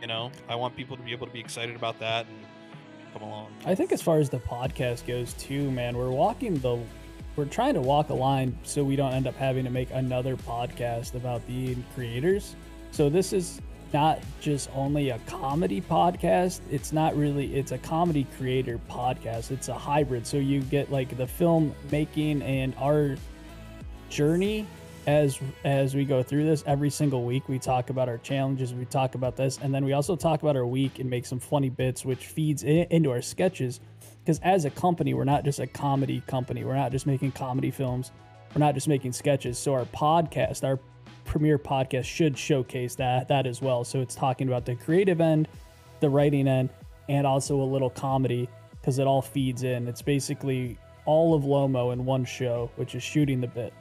You 0.00 0.06
know, 0.06 0.30
I 0.48 0.54
want 0.54 0.76
people 0.76 0.96
to 0.96 1.02
be 1.02 1.10
able 1.12 1.26
to 1.26 1.32
be 1.32 1.40
excited 1.40 1.74
about 1.76 1.98
that 1.98 2.26
and 2.26 2.38
come 3.12 3.22
along. 3.22 3.48
I 3.66 3.74
think 3.74 3.92
as 3.92 4.00
far 4.00 4.18
as 4.18 4.30
the 4.30 4.38
podcast 4.38 5.04
goes 5.06 5.32
too, 5.34 5.70
man, 5.72 5.96
we're 5.96 6.10
walking 6.10 6.54
the 6.60 6.78
we're 7.34 7.44
trying 7.46 7.74
to 7.74 7.80
walk 7.80 8.10
a 8.10 8.14
line 8.14 8.56
so 8.62 8.84
we 8.84 8.94
don't 8.94 9.12
end 9.14 9.26
up 9.26 9.34
having 9.34 9.64
to 9.64 9.70
make 9.70 9.90
another 9.90 10.36
podcast 10.36 11.14
about 11.14 11.44
being 11.46 11.82
creators. 11.94 12.56
So 12.90 13.08
this 13.08 13.32
is 13.32 13.60
not 13.92 14.20
just 14.40 14.70
only 14.74 15.10
a 15.10 15.18
comedy 15.20 15.80
podcast. 15.80 16.60
It's 16.70 16.92
not 16.92 17.16
really 17.16 17.54
it's 17.54 17.72
a 17.72 17.78
comedy 17.78 18.26
creator 18.36 18.80
podcast. 18.90 19.50
It's 19.50 19.68
a 19.68 19.74
hybrid. 19.74 20.26
So 20.26 20.36
you 20.36 20.60
get 20.62 20.90
like 20.90 21.16
the 21.16 21.26
film 21.26 21.74
making 21.90 22.42
and 22.42 22.74
our 22.78 23.16
journey 24.08 24.66
as 25.06 25.40
as 25.64 25.94
we 25.94 26.04
go 26.04 26.22
through 26.22 26.44
this 26.44 26.62
every 26.66 26.90
single 26.90 27.24
week 27.24 27.48
we 27.48 27.58
talk 27.58 27.90
about 27.90 28.08
our 28.08 28.18
challenges 28.18 28.72
we 28.72 28.84
talk 28.84 29.16
about 29.16 29.36
this 29.36 29.58
and 29.60 29.74
then 29.74 29.84
we 29.84 29.94
also 29.94 30.14
talk 30.14 30.42
about 30.42 30.54
our 30.54 30.66
week 30.66 31.00
and 31.00 31.10
make 31.10 31.26
some 31.26 31.40
funny 31.40 31.68
bits 31.68 32.04
which 32.04 32.26
feeds 32.26 32.62
in, 32.62 32.86
into 32.90 33.10
our 33.10 33.22
sketches 33.22 33.80
because 34.20 34.38
as 34.40 34.64
a 34.64 34.70
company 34.70 35.12
we're 35.12 35.24
not 35.24 35.44
just 35.44 35.58
a 35.58 35.66
comedy 35.66 36.22
company 36.28 36.62
we're 36.62 36.76
not 36.76 36.92
just 36.92 37.04
making 37.04 37.32
comedy 37.32 37.70
films 37.70 38.12
we're 38.54 38.60
not 38.60 38.74
just 38.74 38.86
making 38.86 39.12
sketches 39.12 39.58
so 39.58 39.74
our 39.74 39.86
podcast 39.86 40.62
our 40.62 40.78
premiere 41.24 41.58
podcast 41.58 42.04
should 42.04 42.36
showcase 42.36 42.94
that 42.96 43.28
that 43.28 43.46
as 43.46 43.60
well 43.62 43.84
so 43.84 44.00
it's 44.00 44.14
talking 44.14 44.48
about 44.48 44.64
the 44.66 44.74
creative 44.74 45.20
end 45.20 45.48
the 46.00 46.08
writing 46.10 46.48
end 46.48 46.68
and 47.08 47.26
also 47.26 47.60
a 47.60 47.64
little 47.64 47.90
comedy 47.90 48.48
because 48.80 48.98
it 48.98 49.06
all 49.06 49.22
feeds 49.22 49.62
in 49.62 49.86
it's 49.88 50.02
basically 50.02 50.76
all 51.04 51.34
of 51.34 51.42
lomo 51.44 51.92
in 51.92 52.04
one 52.04 52.24
show 52.24 52.70
which 52.76 52.94
is 52.94 53.02
shooting 53.02 53.40
the 53.40 53.46
bit 53.46 53.72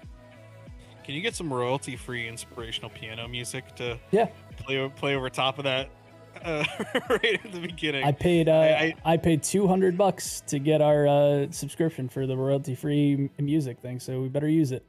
Can 1.04 1.16
you 1.16 1.22
get 1.22 1.36
some 1.36 1.52
royalty 1.52 1.96
free 1.96 2.28
inspirational 2.28 2.90
piano 2.92 3.28
music 3.28 3.76
to 3.76 4.00
yeah 4.12 4.28
play 4.58 4.92
play 4.96 5.16
over 5.16 5.30
top 5.30 5.58
of 5.58 5.64
that 5.66 5.90
uh, 6.46 6.64
right 7.10 7.40
at 7.44 7.52
the 7.52 7.60
beginning? 7.60 8.04
I 8.06 8.14
paid 8.14 8.48
uh, 8.48 8.54
I- 8.54 8.96
I, 9.04 9.18
paid 9.18 9.44
two 9.44 9.68
hundred 9.68 9.98
bucks 9.98 10.42
to 10.48 10.60
get 10.60 10.82
our 10.82 11.06
uh, 11.06 11.48
subscription 11.52 12.08
for 12.08 12.26
the 12.26 12.38
royalty 12.38 12.74
free 12.74 13.30
music 13.38 13.80
thing, 13.82 14.00
so 14.00 14.22
we 14.22 14.30
better 14.30 14.48
use 14.48 14.72
it. 14.72 14.86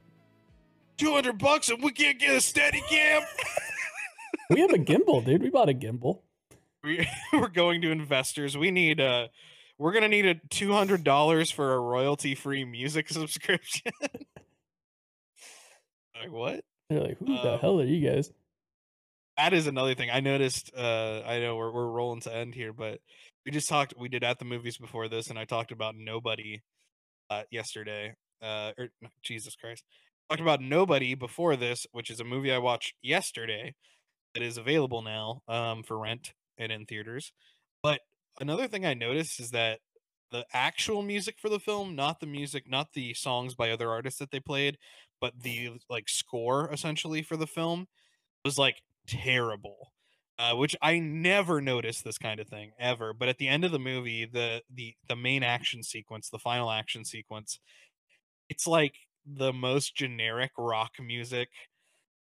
200 0.97 1.37
bucks 1.37 1.69
and 1.69 1.81
we 1.83 1.91
can't 1.91 2.19
get 2.19 2.35
a 2.35 2.41
steady 2.41 2.81
cam. 2.89 3.21
We 4.49 4.59
have 4.59 4.71
a 4.71 4.77
gimbal, 4.77 5.23
dude. 5.25 5.41
We 5.41 5.49
bought 5.49 5.69
a 5.69 5.73
gimbal. 5.73 6.19
we, 6.83 7.07
we're 7.33 7.47
going 7.47 7.81
to 7.81 7.91
investors. 7.91 8.57
We 8.57 8.71
need 8.71 8.99
a. 8.99 9.29
we're 9.79 9.93
gonna 9.93 10.09
need 10.09 10.25
a 10.25 10.35
two 10.49 10.73
hundred 10.73 11.03
dollars 11.03 11.49
for 11.49 11.73
a 11.73 11.79
royalty 11.79 12.35
free 12.35 12.65
music 12.65 13.09
subscription. 13.09 13.91
like 16.19 16.31
what? 16.31 16.63
They're 16.89 16.99
like, 16.99 17.17
who 17.19 17.25
the 17.25 17.53
Um, 17.53 17.59
hell 17.59 17.79
are 17.81 17.85
you 17.85 18.07
guys? 18.07 18.31
That 19.37 19.53
is 19.53 19.65
another 19.65 19.95
thing 19.95 20.09
I 20.11 20.19
noticed. 20.19 20.71
Uh, 20.75 21.21
I 21.25 21.39
know 21.39 21.55
we're 21.55 21.71
we're 21.71 21.87
rolling 21.87 22.21
to 22.21 22.35
end 22.35 22.53
here, 22.53 22.73
but 22.73 22.99
we 23.45 23.51
just 23.51 23.69
talked. 23.69 23.93
We 23.97 24.09
did 24.09 24.23
at 24.23 24.39
the 24.39 24.45
movies 24.45 24.77
before 24.77 25.07
this, 25.07 25.29
and 25.29 25.39
I 25.39 25.45
talked 25.45 25.71
about 25.71 25.95
Nobody 25.97 26.61
uh, 27.29 27.43
yesterday. 27.49 28.15
Uh, 28.41 28.73
or 28.77 28.87
Jesus 29.23 29.55
Christ, 29.55 29.83
talked 30.33 30.41
about 30.41 30.61
Nobody 30.61 31.13
before 31.13 31.55
this, 31.55 31.85
which 31.91 32.09
is 32.09 32.19
a 32.19 32.23
movie 32.23 32.51
I 32.51 32.57
watched 32.57 32.95
yesterday 33.03 33.75
that 34.33 34.41
is 34.41 34.57
available 34.57 35.03
now 35.03 35.43
um, 35.47 35.83
for 35.83 35.99
rent 35.99 36.33
and 36.57 36.71
in 36.71 36.85
theaters. 36.85 37.31
But 37.83 37.99
another 38.39 38.67
thing 38.67 38.83
I 38.83 38.95
noticed 38.95 39.39
is 39.39 39.51
that 39.51 39.79
the 40.31 40.43
actual 40.51 41.03
music 41.03 41.35
for 41.39 41.49
the 41.49 41.59
film, 41.59 41.95
not 41.95 42.19
the 42.19 42.25
music, 42.25 42.63
not 42.67 42.93
the 42.93 43.13
songs 43.13 43.53
by 43.53 43.69
other 43.69 43.91
artists 43.91 44.17
that 44.19 44.31
they 44.31 44.39
played, 44.39 44.79
but 45.21 45.33
the 45.39 45.73
like 45.87 46.09
score 46.09 46.67
essentially 46.73 47.21
for 47.21 47.37
the 47.37 47.45
film 47.45 47.87
was 48.43 48.57
like 48.57 48.81
terrible. 49.05 49.91
Uh, 50.39 50.55
which 50.55 50.75
I 50.81 50.97
never 50.97 51.61
noticed 51.61 52.03
this 52.03 52.17
kind 52.17 52.39
of 52.39 52.47
thing 52.47 52.71
ever. 52.79 53.13
But 53.13 53.29
at 53.29 53.37
the 53.37 53.47
end 53.47 53.63
of 53.63 53.71
the 53.71 53.77
movie, 53.77 54.25
the 54.25 54.63
the 54.73 54.95
the 55.07 55.15
main 55.15 55.43
action 55.43 55.83
sequence, 55.83 56.27
the 56.27 56.39
final 56.39 56.71
action 56.71 57.05
sequence, 57.05 57.59
it's 58.49 58.65
like 58.65 58.95
the 59.25 59.53
most 59.53 59.95
generic 59.95 60.51
rock 60.57 60.91
music. 60.99 61.49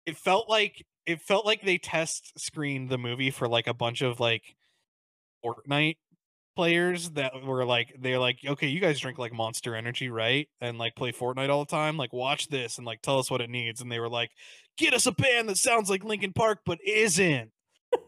It 0.06 0.16
felt 0.16 0.48
like 0.48 0.84
it 1.06 1.20
felt 1.20 1.46
like 1.46 1.62
they 1.62 1.78
test 1.78 2.32
screened 2.38 2.88
the 2.88 2.98
movie 2.98 3.30
for 3.30 3.48
like 3.48 3.66
a 3.66 3.74
bunch 3.74 4.02
of 4.02 4.20
like 4.20 4.42
Fortnite 5.44 5.96
players 6.54 7.10
that 7.10 7.32
were 7.44 7.64
like 7.64 7.96
they're 8.00 8.18
like 8.18 8.36
okay 8.46 8.66
you 8.66 8.78
guys 8.78 9.00
drink 9.00 9.18
like 9.18 9.32
monster 9.32 9.74
energy 9.74 10.08
right? 10.08 10.48
And 10.60 10.78
like 10.78 10.94
play 10.94 11.12
fortnite 11.12 11.48
all 11.48 11.64
the 11.64 11.70
time? 11.70 11.96
Like 11.96 12.12
watch 12.12 12.48
this 12.48 12.78
and 12.78 12.86
like 12.86 13.00
tell 13.02 13.18
us 13.18 13.30
what 13.30 13.40
it 13.40 13.50
needs. 13.50 13.80
And 13.80 13.90
they 13.90 14.00
were 14.00 14.08
like 14.10 14.30
get 14.76 14.94
us 14.94 15.06
a 15.06 15.12
band 15.12 15.48
that 15.48 15.56
sounds 15.56 15.90
like 15.90 16.04
linkin 16.04 16.32
park 16.32 16.60
but 16.66 16.78
isn't 16.84 17.50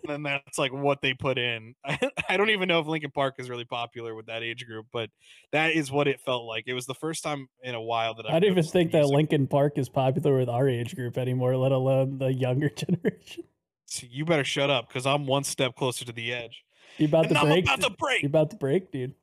and 0.09 0.25
that's 0.25 0.59
like 0.59 0.73
what 0.73 1.01
they 1.01 1.15
put 1.15 1.39
in 1.39 1.75
I, 1.85 1.99
I 2.29 2.37
don't 2.37 2.51
even 2.51 2.69
know 2.69 2.81
if 2.81 2.87
linkin 2.87 3.11
park 3.11 3.37
is 3.39 3.49
really 3.49 3.65
popular 3.65 4.15
with 4.15 4.27
that 4.27 4.43
age 4.43 4.67
group 4.67 4.87
but 4.93 5.11
that 5.53 5.73
is 5.73 5.91
what 5.91 6.09
it 6.09 6.21
felt 6.21 6.45
like 6.45 6.65
it 6.67 6.75
was 6.75 6.87
the 6.87 6.95
first 6.95 7.23
time 7.23 7.49
in 7.63 7.75
a 7.75 7.83
while 7.83 8.15
that 8.15 8.27
i 8.27 8.39
don't 8.39 8.51
even 8.51 8.65
think 8.65 8.93
that 8.93 9.07
linkin 9.07 9.47
park 9.47 9.75
is 9.77 9.89
popular 9.89 10.37
with 10.37 10.49
our 10.49 10.69
age 10.69 10.95
group 10.95 11.17
anymore 11.19 11.57
let 11.57 11.73
alone 11.73 12.19
the 12.19 12.33
younger 12.33 12.69
generation 12.77 13.45
so 13.87 14.07
you 14.11 14.25
better 14.25 14.45
shut 14.45 14.71
up 14.71 14.89
because 14.89 15.07
i'm 15.07 15.27
one 15.27 15.45
step 15.45 15.75
closer 15.77 16.05
to 16.05 16.13
the 16.13 16.33
edge 16.33 16.65
you 16.99 17.07
about 17.07 17.29
to 17.29 17.41
break? 17.41 17.69
I'm 17.69 17.75
about 17.75 17.81
to 17.81 17.97
break. 17.97 18.23
You 18.23 18.29
about 18.29 18.51
to 18.51 18.57
break, 18.57 18.93
dude. 18.93 19.15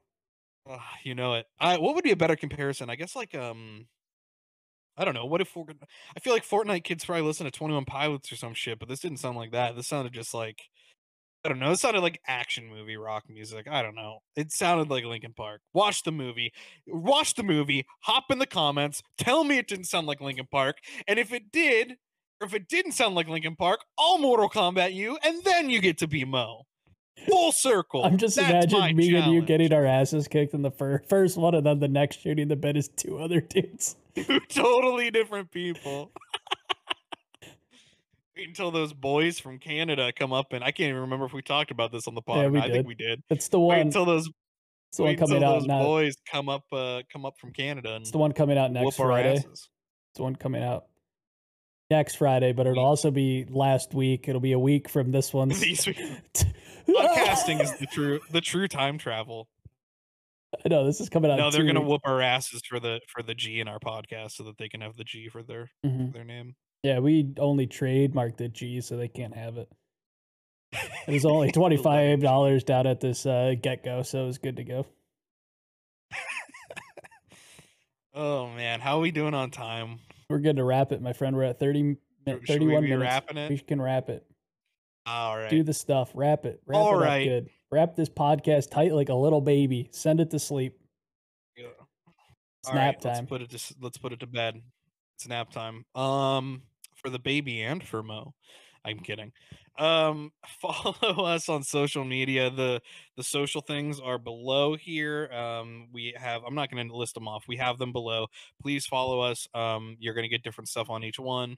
Uh, 0.69 0.77
you 1.03 1.15
know 1.15 1.35
it. 1.35 1.47
I, 1.59 1.77
what 1.77 1.95
would 1.95 2.03
be 2.03 2.11
a 2.11 2.15
better 2.17 2.35
comparison? 2.35 2.89
I 2.89 2.95
guess 2.95 3.15
like 3.15 3.33
um, 3.33 3.87
I 4.97 5.05
don't 5.05 5.13
know. 5.13 5.25
What 5.25 5.41
if 5.41 5.55
we're? 5.55 5.63
I 6.15 6.19
feel 6.19 6.33
like 6.33 6.45
Fortnite 6.45 6.83
kids 6.83 7.05
probably 7.05 7.23
listen 7.23 7.45
to 7.45 7.51
Twenty 7.51 7.73
One 7.73 7.85
Pilots 7.85 8.31
or 8.31 8.35
some 8.35 8.53
shit, 8.53 8.79
but 8.79 8.89
this 8.89 8.99
didn't 8.99 9.19
sound 9.19 9.37
like 9.37 9.51
that. 9.51 9.75
This 9.75 9.87
sounded 9.87 10.13
just 10.13 10.33
like 10.33 10.61
I 11.43 11.49
don't 11.49 11.59
know. 11.59 11.71
It 11.71 11.79
sounded 11.79 12.01
like 12.01 12.21
action 12.27 12.69
movie 12.69 12.97
rock 12.97 13.23
music. 13.27 13.67
I 13.67 13.81
don't 13.81 13.95
know. 13.95 14.19
It 14.35 14.51
sounded 14.51 14.91
like 14.91 15.05
Linkin 15.05 15.33
Park. 15.33 15.61
Watch 15.73 16.03
the 16.03 16.11
movie. 16.11 16.53
Watch 16.85 17.33
the 17.33 17.43
movie. 17.43 17.85
Hop 18.01 18.25
in 18.29 18.37
the 18.37 18.45
comments. 18.45 19.01
Tell 19.17 19.43
me 19.43 19.57
it 19.57 19.67
didn't 19.67 19.85
sound 19.85 20.05
like 20.05 20.21
Linkin 20.21 20.47
Park. 20.51 20.77
And 21.07 21.17
if 21.17 21.33
it 21.33 21.51
did, 21.51 21.93
or 22.39 22.45
if 22.45 22.53
it 22.53 22.67
didn't 22.67 22.91
sound 22.91 23.15
like 23.15 23.27
Linkin 23.27 23.55
Park, 23.55 23.79
I'll 23.97 24.19
Mortal 24.19 24.49
Kombat 24.49 24.93
you, 24.93 25.17
and 25.23 25.43
then 25.43 25.69
you 25.71 25.81
get 25.81 25.97
to 25.99 26.07
be 26.07 26.25
Mo 26.25 26.65
full 27.27 27.51
circle. 27.51 28.03
I'm 28.03 28.17
just 28.17 28.35
That's 28.35 28.49
imagining 28.73 28.95
me 28.95 29.09
challenge. 29.09 29.25
and 29.27 29.33
you 29.35 29.41
getting 29.41 29.73
our 29.73 29.85
asses 29.85 30.27
kicked 30.27 30.53
in 30.53 30.61
the 30.61 30.71
fir- 30.71 31.03
first 31.07 31.37
one, 31.37 31.55
and 31.55 31.65
then 31.65 31.79
the 31.79 31.87
next 31.87 32.21
shooting 32.21 32.47
the 32.47 32.55
bed 32.55 32.77
is 32.77 32.87
two 32.89 33.17
other 33.19 33.41
dudes. 33.41 33.95
Two 34.15 34.41
totally 34.49 35.09
different 35.09 35.51
people. 35.51 36.11
Wait 38.35 38.47
until 38.47 38.71
those 38.71 38.93
boys 38.93 39.39
from 39.39 39.59
Canada 39.59 40.11
come 40.13 40.33
up, 40.33 40.53
and 40.53 40.63
I 40.63 40.71
can't 40.71 40.89
even 40.89 41.01
remember 41.01 41.25
if 41.25 41.33
we 41.33 41.41
talked 41.41 41.69
about 41.71 41.91
this 41.91 42.07
on 42.07 42.15
the 42.15 42.21
podcast. 42.21 42.53
Yeah, 42.55 42.63
I 42.63 42.69
think 42.71 42.87
we 42.87 42.95
did. 42.95 43.21
It's 43.29 43.47
the 43.49 43.59
Wait 43.59 43.77
one. 43.77 43.87
until 43.87 44.05
those, 44.05 44.27
It's 44.89 44.97
the 44.97 45.03
one 45.03 45.15
coming 45.17 45.35
until 45.37 45.49
out 45.49 45.59
those 45.59 45.67
now. 45.67 45.83
boys 45.83 46.15
come 46.29 46.49
up, 46.49 46.63
uh, 46.71 47.01
come 47.11 47.25
up 47.25 47.37
from 47.39 47.51
Canada 47.53 47.93
and 47.93 48.01
It's 48.01 48.11
the 48.11 48.17
one 48.17 48.31
coming 48.31 48.57
out 48.57 48.71
next 48.71 48.95
Friday. 48.95 49.35
asses. 49.37 49.45
It's 49.45 50.17
the 50.17 50.23
one 50.23 50.35
coming 50.35 50.63
out 50.63 50.85
next 51.91 52.15
Friday, 52.15 52.53
but 52.53 52.65
it'll 52.65 52.83
also 52.83 53.11
be 53.11 53.45
last 53.49 53.93
week. 53.93 54.27
It'll 54.27 54.41
be 54.41 54.53
a 54.53 54.59
week 54.59 54.89
from 54.89 55.11
this 55.11 55.31
one. 55.31 55.49
Podcasting 56.87 57.61
is 57.61 57.77
the 57.77 57.85
true, 57.91 58.19
the 58.31 58.41
true 58.41 58.67
time 58.67 58.97
travel. 58.97 59.47
I 60.65 60.69
know 60.69 60.85
this 60.85 60.99
is 60.99 61.09
coming 61.09 61.29
out. 61.29 61.37
No, 61.37 61.51
they're 61.51 61.61
two 61.61 61.67
gonna 61.67 61.81
whoop 61.81 62.01
our 62.03 62.19
asses 62.21 62.61
for 62.67 62.79
the 62.79 62.99
for 63.07 63.21
the 63.21 63.35
G 63.35 63.59
in 63.59 63.67
our 63.67 63.79
podcast, 63.79 64.31
so 64.31 64.43
that 64.45 64.57
they 64.57 64.67
can 64.67 64.81
have 64.81 64.97
the 64.97 65.03
G 65.03 65.29
for 65.29 65.43
their 65.43 65.69
Mhm. 65.85 66.11
their 66.13 66.23
name. 66.25 66.55
Yeah, 66.83 66.99
we 66.99 67.33
only 67.37 67.67
trademarked 67.67 68.37
the 68.37 68.49
G, 68.49 68.81
so 68.81 68.97
they 68.97 69.07
can't 69.07 69.35
have 69.35 69.57
it. 69.57 69.69
It 71.07 71.13
was 71.13 71.25
only 71.25 71.51
twenty 71.51 71.77
five 71.77 72.19
dollars 72.21 72.63
down 72.63 72.87
at 72.87 72.99
this 72.99 73.25
uh, 73.25 73.53
get 73.61 73.83
go, 73.83 74.01
so 74.03 74.23
it 74.23 74.25
was 74.27 74.37
good 74.39 74.57
to 74.57 74.63
go. 74.63 74.85
Oh 78.13 78.49
man, 78.49 78.81
how 78.81 78.97
are 78.97 79.01
we 79.01 79.11
doing 79.11 79.33
on 79.33 79.51
time? 79.51 79.99
We're 80.31 80.39
good 80.39 80.55
to 80.55 80.63
wrap 80.63 80.91
it, 80.91 81.01
my 81.01 81.13
friend. 81.13 81.35
We're 81.35 81.43
at 81.43 81.59
thirty 81.59 81.83
min- 81.83 81.97
Should 82.43 82.61
we 82.63 82.75
be 82.79 82.95
minutes. 82.95 83.49
We 83.49 83.57
can 83.59 83.81
wrap 83.81 84.09
it. 84.09 84.25
All 85.05 85.37
right. 85.37 85.49
Do 85.49 85.63
the 85.63 85.73
stuff. 85.73 86.11
Wrap 86.13 86.45
it. 86.45 86.61
Wrap 86.65 86.79
All 86.79 86.99
it 86.99 87.05
right. 87.05 87.23
good. 87.25 87.49
Wrap 87.71 87.95
this 87.95 88.09
podcast 88.09 88.71
tight 88.71 88.93
like 88.93 89.09
a 89.09 89.13
little 89.15 89.41
baby. 89.41 89.89
Send 89.91 90.19
it 90.19 90.29
to 90.31 90.39
sleep. 90.39 90.77
Yeah. 91.57 91.65
It's 92.59 92.69
All 92.69 92.75
nap 92.75 92.95
right, 92.95 93.01
time. 93.01 93.13
Let's 93.15 93.29
put 93.29 93.41
it 93.41 93.49
to 93.49 93.75
let's 93.81 93.97
put 93.97 94.13
it 94.13 94.19
to 94.19 94.27
bed. 94.27 94.61
It's 95.15 95.27
nap 95.27 95.51
time. 95.51 95.85
Um, 95.95 96.61
for 96.95 97.09
the 97.09 97.19
baby 97.19 97.61
and 97.61 97.83
for 97.83 98.03
Mo. 98.03 98.33
I'm 98.85 98.99
kidding. 98.99 99.31
Um, 99.77 100.31
follow 100.61 101.25
us 101.25 101.49
on 101.49 101.63
social 101.63 102.03
media. 102.03 102.49
The 102.49 102.81
the 103.17 103.23
social 103.23 103.61
things 103.61 103.99
are 103.99 104.17
below 104.17 104.75
here. 104.75 105.29
Um, 105.31 105.87
we 105.91 106.13
have. 106.17 106.43
I'm 106.45 106.55
not 106.55 106.71
going 106.71 106.87
to 106.87 106.95
list 106.95 107.13
them 107.13 107.27
off. 107.27 107.45
We 107.47 107.57
have 107.57 107.77
them 107.77 107.91
below. 107.91 108.27
Please 108.61 108.85
follow 108.85 109.21
us. 109.21 109.47
Um, 109.53 109.97
you're 109.99 110.13
going 110.13 110.23
to 110.23 110.29
get 110.29 110.43
different 110.43 110.67
stuff 110.69 110.89
on 110.89 111.03
each 111.03 111.19
one. 111.19 111.57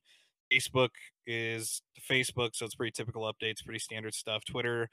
Facebook 0.51 0.89
is 1.25 1.81
Facebook, 2.09 2.55
so 2.55 2.65
it's 2.65 2.75
pretty 2.75 2.91
typical 2.91 3.23
updates, 3.23 3.63
pretty 3.63 3.79
standard 3.79 4.13
stuff. 4.13 4.43
Twitter, 4.45 4.89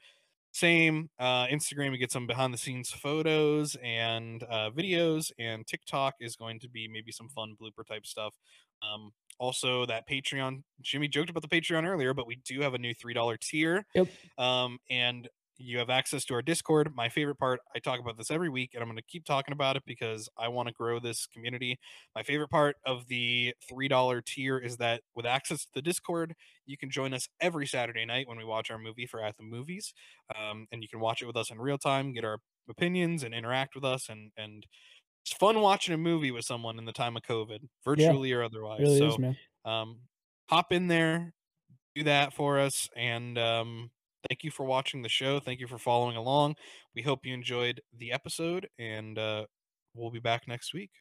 same. 0.53 1.09
Uh, 1.19 1.45
Instagram, 1.47 1.91
you 1.91 1.97
get 1.97 2.11
some 2.11 2.27
behind 2.27 2.53
the 2.53 2.57
scenes 2.57 2.89
photos 2.91 3.75
and 3.83 4.43
uh, 4.43 4.69
videos, 4.71 5.31
and 5.39 5.65
TikTok 5.65 6.15
is 6.19 6.35
going 6.35 6.59
to 6.59 6.69
be 6.69 6.87
maybe 6.87 7.11
some 7.11 7.29
fun 7.29 7.55
blooper 7.61 7.85
type 7.87 8.05
stuff. 8.05 8.33
Um, 8.81 9.11
also, 9.41 9.87
that 9.87 10.07
Patreon. 10.07 10.61
Jimmy 10.81 11.07
joked 11.07 11.31
about 11.31 11.41
the 11.41 11.47
Patreon 11.47 11.83
earlier, 11.83 12.13
but 12.13 12.27
we 12.27 12.35
do 12.45 12.61
have 12.61 12.75
a 12.75 12.77
new 12.77 12.93
three 12.93 13.15
dollar 13.15 13.37
tier. 13.37 13.87
Yep. 13.95 14.07
Um, 14.37 14.77
and 14.87 15.27
you 15.57 15.79
have 15.79 15.89
access 15.89 16.23
to 16.25 16.35
our 16.35 16.43
Discord. 16.43 16.91
My 16.95 17.09
favorite 17.09 17.39
part, 17.39 17.59
I 17.75 17.79
talk 17.79 17.99
about 17.99 18.17
this 18.17 18.29
every 18.29 18.49
week, 18.49 18.71
and 18.73 18.83
I'm 18.83 18.87
going 18.87 18.97
to 18.97 19.03
keep 19.03 19.25
talking 19.25 19.51
about 19.51 19.75
it 19.75 19.83
because 19.85 20.29
I 20.37 20.47
want 20.47 20.67
to 20.67 20.73
grow 20.73 20.99
this 20.99 21.25
community. 21.25 21.79
My 22.15 22.21
favorite 22.21 22.49
part 22.49 22.75
of 22.85 23.07
the 23.07 23.55
$3 23.71 24.25
tier 24.25 24.59
is 24.59 24.77
that 24.77 25.01
with 25.15 25.25
access 25.25 25.61
to 25.65 25.69
the 25.73 25.81
Discord, 25.81 26.35
you 26.67 26.77
can 26.77 26.91
join 26.91 27.11
us 27.11 27.27
every 27.39 27.65
Saturday 27.65 28.05
night 28.05 28.27
when 28.27 28.37
we 28.37 28.45
watch 28.45 28.69
our 28.69 28.77
movie 28.77 29.05
for 29.07 29.23
At 29.23 29.37
the 29.37 29.43
Movies. 29.43 29.93
Um, 30.35 30.67
and 30.71 30.83
you 30.83 30.87
can 30.87 30.99
watch 30.99 31.21
it 31.23 31.25
with 31.25 31.37
us 31.37 31.49
in 31.49 31.59
real 31.59 31.79
time, 31.79 32.13
get 32.13 32.25
our 32.25 32.37
opinions, 32.69 33.23
and 33.23 33.33
interact 33.33 33.73
with 33.73 33.85
us. 33.85 34.07
And, 34.07 34.31
and 34.37 34.65
it's 35.23 35.33
fun 35.33 35.61
watching 35.61 35.93
a 35.93 35.97
movie 35.97 36.31
with 36.31 36.45
someone 36.45 36.77
in 36.77 36.85
the 36.85 36.91
time 36.91 37.15
of 37.15 37.23
COVID, 37.23 37.59
virtually 37.85 38.31
or 38.31 38.43
otherwise. 38.43 38.79
really 38.81 38.97
so, 38.97 39.07
is, 39.07 39.19
man. 39.19 39.37
um, 39.65 39.99
hop 40.49 40.71
in 40.71 40.87
there, 40.87 41.33
do 41.95 42.03
that 42.03 42.33
for 42.33 42.59
us, 42.59 42.89
and 42.95 43.37
um, 43.37 43.91
thank 44.29 44.43
you 44.43 44.51
for 44.51 44.65
watching 44.65 45.01
the 45.01 45.09
show. 45.09 45.39
Thank 45.39 45.59
you 45.59 45.67
for 45.67 45.77
following 45.77 46.17
along. 46.17 46.55
We 46.95 47.01
hope 47.03 47.25
you 47.25 47.33
enjoyed 47.33 47.81
the 47.97 48.11
episode, 48.11 48.67
and 48.79 49.17
uh, 49.17 49.45
we'll 49.93 50.11
be 50.11 50.19
back 50.19 50.47
next 50.47 50.73
week. 50.73 50.91